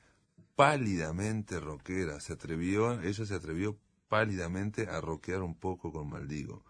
pálidamente 0.55 1.59
rockera, 1.59 2.19
se 2.19 2.33
atrevió, 2.33 2.99
ella 3.01 3.25
se 3.25 3.33
atrevió 3.35 3.77
pálidamente 4.07 4.87
a 4.89 4.99
rockear 5.01 5.41
un 5.41 5.55
poco 5.55 5.91
con 5.91 6.09
Maldigo. 6.09 6.63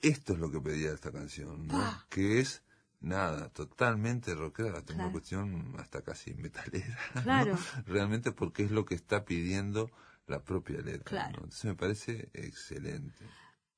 Esto 0.00 0.32
es 0.32 0.38
lo 0.38 0.50
que 0.50 0.60
pedía 0.60 0.92
esta 0.92 1.12
canción, 1.12 1.66
¿no? 1.66 1.76
Ah. 1.78 2.06
Que 2.08 2.40
es 2.40 2.62
nada, 3.00 3.50
totalmente 3.50 4.34
rockera, 4.34 4.78
hasta 4.78 4.92
una 4.94 5.04
Claro. 5.04 5.12
cuestión 5.12 5.74
hasta 5.78 6.02
casi 6.02 6.34
metalera, 6.34 6.98
¿no? 7.16 7.22
Claro. 7.22 7.58
Realmente 7.86 8.32
porque 8.32 8.64
es 8.64 8.70
lo 8.70 8.84
que 8.84 8.94
está 8.94 9.24
pidiendo 9.24 9.90
la 10.26 10.42
propia 10.42 10.80
letra. 10.80 11.04
Claro. 11.04 11.38
¿no? 11.38 11.44
Entonces 11.44 11.64
me 11.64 11.74
parece 11.74 12.28
excelente. 12.34 13.24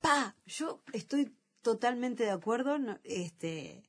Pa, 0.01 0.34
yo 0.46 0.82
estoy 0.92 1.34
totalmente 1.62 2.24
de 2.24 2.30
acuerdo. 2.30 2.78
no, 2.78 2.98
este, 3.05 3.82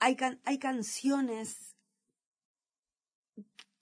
hay, 0.00 0.16
can- 0.16 0.40
hay 0.44 0.58
canciones 0.58 1.74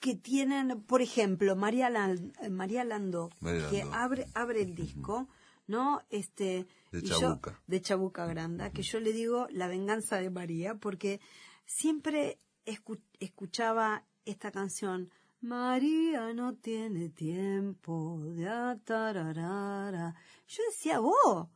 que 0.01 0.15
tienen, 0.15 0.83
por 0.83 1.03
ejemplo, 1.03 1.57
María, 1.57 1.89
Lan- 1.91 2.33
eh, 2.41 2.51
María 2.51 2.85
Landó, 2.85 3.31
María 3.41 3.69
que 3.71 3.79
Landó. 3.79 3.95
abre, 3.95 4.27
abre 4.35 4.63
el 4.63 4.75
disco, 4.75 5.29
¿no? 5.67 6.03
Este, 6.11 6.67
De 6.93 7.03
yo- 7.03 7.19
Chabuca. 7.19 7.61
de 7.67 7.81
Chabuca 7.81 8.27
Granda, 8.27 8.71
que 8.71 8.83
yo 8.83 9.01
le 9.01 9.13
digo 9.13 9.49
la 9.51 9.67
venganza 9.69 10.21
de 10.21 10.31
María, 10.31 10.75
porque 10.77 11.21
siempre 11.65 12.39
escu- 12.67 13.03
escuchaba 13.19 14.05
esta 14.27 14.53
canción. 14.53 15.11
María 15.47 16.33
no 16.33 16.57
tiene 16.57 17.09
tiempo 17.09 18.19
de 18.21 18.49
atararara. 18.49 20.17
Yo 20.49 20.65
decía, 20.69 20.99
oh, 21.01 21.49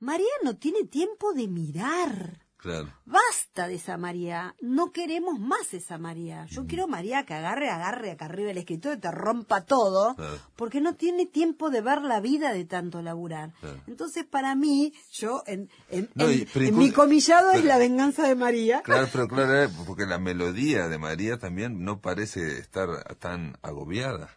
María 0.00 0.32
no 0.42 0.56
tiene 0.56 0.82
tiempo 0.82 1.32
de 1.32 1.46
mirar. 1.46 2.41
Claro. 2.62 2.94
Basta 3.04 3.66
de 3.66 3.74
esa 3.74 3.96
María. 3.96 4.54
No 4.60 4.92
queremos 4.92 5.40
más 5.40 5.74
esa 5.74 5.98
María. 5.98 6.46
Yo 6.46 6.64
quiero 6.66 6.86
María 6.86 7.24
que 7.24 7.34
agarre, 7.34 7.68
agarre 7.70 8.12
acá 8.12 8.26
arriba 8.26 8.52
el 8.52 8.58
escritorio 8.58 8.96
y 8.98 9.00
te 9.00 9.10
rompa 9.10 9.62
todo. 9.64 10.14
Claro. 10.14 10.38
Porque 10.54 10.80
no 10.80 10.94
tiene 10.94 11.26
tiempo 11.26 11.70
de 11.70 11.80
ver 11.80 12.02
la 12.02 12.20
vida 12.20 12.52
de 12.52 12.64
tanto 12.64 13.02
laburar. 13.02 13.52
Claro. 13.60 13.82
Entonces, 13.88 14.24
para 14.24 14.54
mí, 14.54 14.92
yo, 15.10 15.42
en, 15.46 15.68
en, 15.90 16.08
No, 16.14 16.28
en- 16.28 16.38
y- 16.42 16.44
pero 16.52 16.64
en 16.66 16.74
inclu- 16.74 16.78
mi 16.78 16.92
comillado 16.92 17.50
es 17.50 17.64
la 17.64 17.78
venganza 17.78 18.28
de 18.28 18.36
María. 18.36 18.82
Claro, 18.82 19.08
pero 19.10 19.26
claro, 19.26 19.62
eh, 19.64 19.68
porque 19.84 20.06
la 20.06 20.18
melodía 20.20 20.86
de 20.88 20.98
María 20.98 21.38
también 21.38 21.82
no 21.84 22.00
parece 22.00 22.58
estar 22.60 22.88
tan 23.18 23.56
agobiada. 23.62 24.30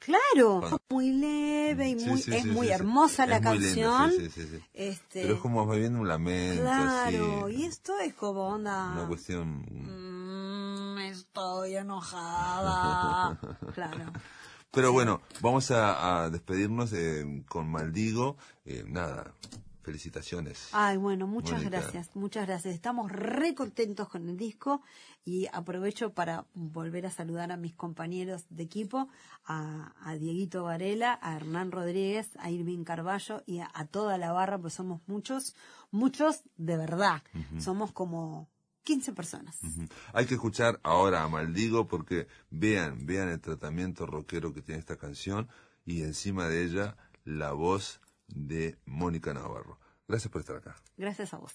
Claro, 0.00 0.60
Cuando- 0.60 0.80
muy 0.90 1.10
leve 1.12 1.90
y 1.90 1.94
muy, 1.96 2.20
sí, 2.20 2.34
es 2.34 2.42
sí, 2.42 2.48
muy 2.50 2.68
hermosa 2.70 3.26
la 3.26 3.36
Es 3.36 3.42
canción. 3.42 4.10
sí, 4.10 4.28
sí, 4.28 4.30
sí, 4.30 4.48
sí. 4.56 4.64
Este, 4.72 5.22
Pero 5.22 5.34
es 5.34 5.40
como 5.40 5.64
más 5.66 5.76
bien 5.76 5.94
un 5.96 6.08
lamento, 6.08 6.62
claro, 6.62 7.46
así. 7.46 7.54
y 7.56 7.64
esto 7.64 7.98
es 8.00 8.14
como 8.14 8.48
onda. 8.48 8.92
Una 8.96 9.06
cuestión... 9.06 9.64
Mm, 9.70 10.98
estoy 11.00 11.76
enojada. 11.76 13.38
claro. 13.74 14.12
Pero 14.70 14.92
bueno, 14.92 15.20
vamos 15.40 15.70
a, 15.70 16.22
a 16.24 16.30
despedirnos 16.30 16.92
eh, 16.92 17.44
con 17.48 17.70
Maldigo. 17.70 18.36
Eh, 18.64 18.84
nada, 18.86 19.34
felicitaciones. 19.82 20.68
Ay, 20.72 20.96
bueno, 20.96 21.26
muchas 21.26 21.62
Mónica. 21.62 21.80
gracias, 21.80 22.14
muchas 22.14 22.46
gracias. 22.46 22.74
Estamos 22.74 23.10
re 23.10 23.54
contentos 23.54 24.08
con 24.08 24.28
el 24.28 24.36
disco 24.36 24.82
y 25.24 25.46
aprovecho 25.52 26.12
para 26.12 26.46
volver 26.54 27.06
a 27.06 27.10
saludar 27.10 27.52
a 27.52 27.56
mis 27.56 27.74
compañeros 27.74 28.44
de 28.50 28.62
equipo, 28.62 29.08
a, 29.44 29.94
a 30.02 30.14
Dieguito 30.16 30.64
Varela, 30.64 31.18
a 31.22 31.36
Hernán 31.36 31.72
Rodríguez, 31.72 32.30
a 32.38 32.50
Irving 32.50 32.84
Carballo 32.84 33.42
y 33.46 33.58
a, 33.60 33.70
a 33.72 33.86
toda 33.86 34.18
la 34.18 34.32
barra, 34.32 34.58
pues 34.58 34.74
somos 34.74 35.00
muchos, 35.06 35.54
muchos 35.90 36.42
de 36.56 36.76
verdad. 36.76 37.22
Somos 37.58 37.92
como 37.92 38.48
15 38.84 39.12
personas. 39.12 39.58
Hay 40.12 40.26
que 40.26 40.34
escuchar 40.34 40.80
ahora 40.82 41.22
a 41.22 41.28
Maldigo 41.28 41.86
porque 41.86 42.26
vean, 42.50 43.06
vean 43.06 43.28
el 43.28 43.40
tratamiento 43.40 44.06
rockero 44.06 44.52
que 44.52 44.62
tiene 44.62 44.80
esta 44.80 44.96
canción 44.96 45.48
y 45.84 46.02
encima 46.02 46.48
de 46.48 46.64
ella 46.64 46.96
la 47.24 47.52
voz 47.52 48.00
de 48.34 48.78
Mónica 48.86 49.32
Navarro. 49.34 49.78
Gracias 50.08 50.30
por 50.30 50.40
estar 50.40 50.56
acá. 50.56 50.76
Gracias 50.96 51.32
a 51.34 51.38
vos. 51.38 51.54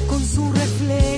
Con 0.00 0.24
su 0.24 0.50
reflejo, 0.52 1.11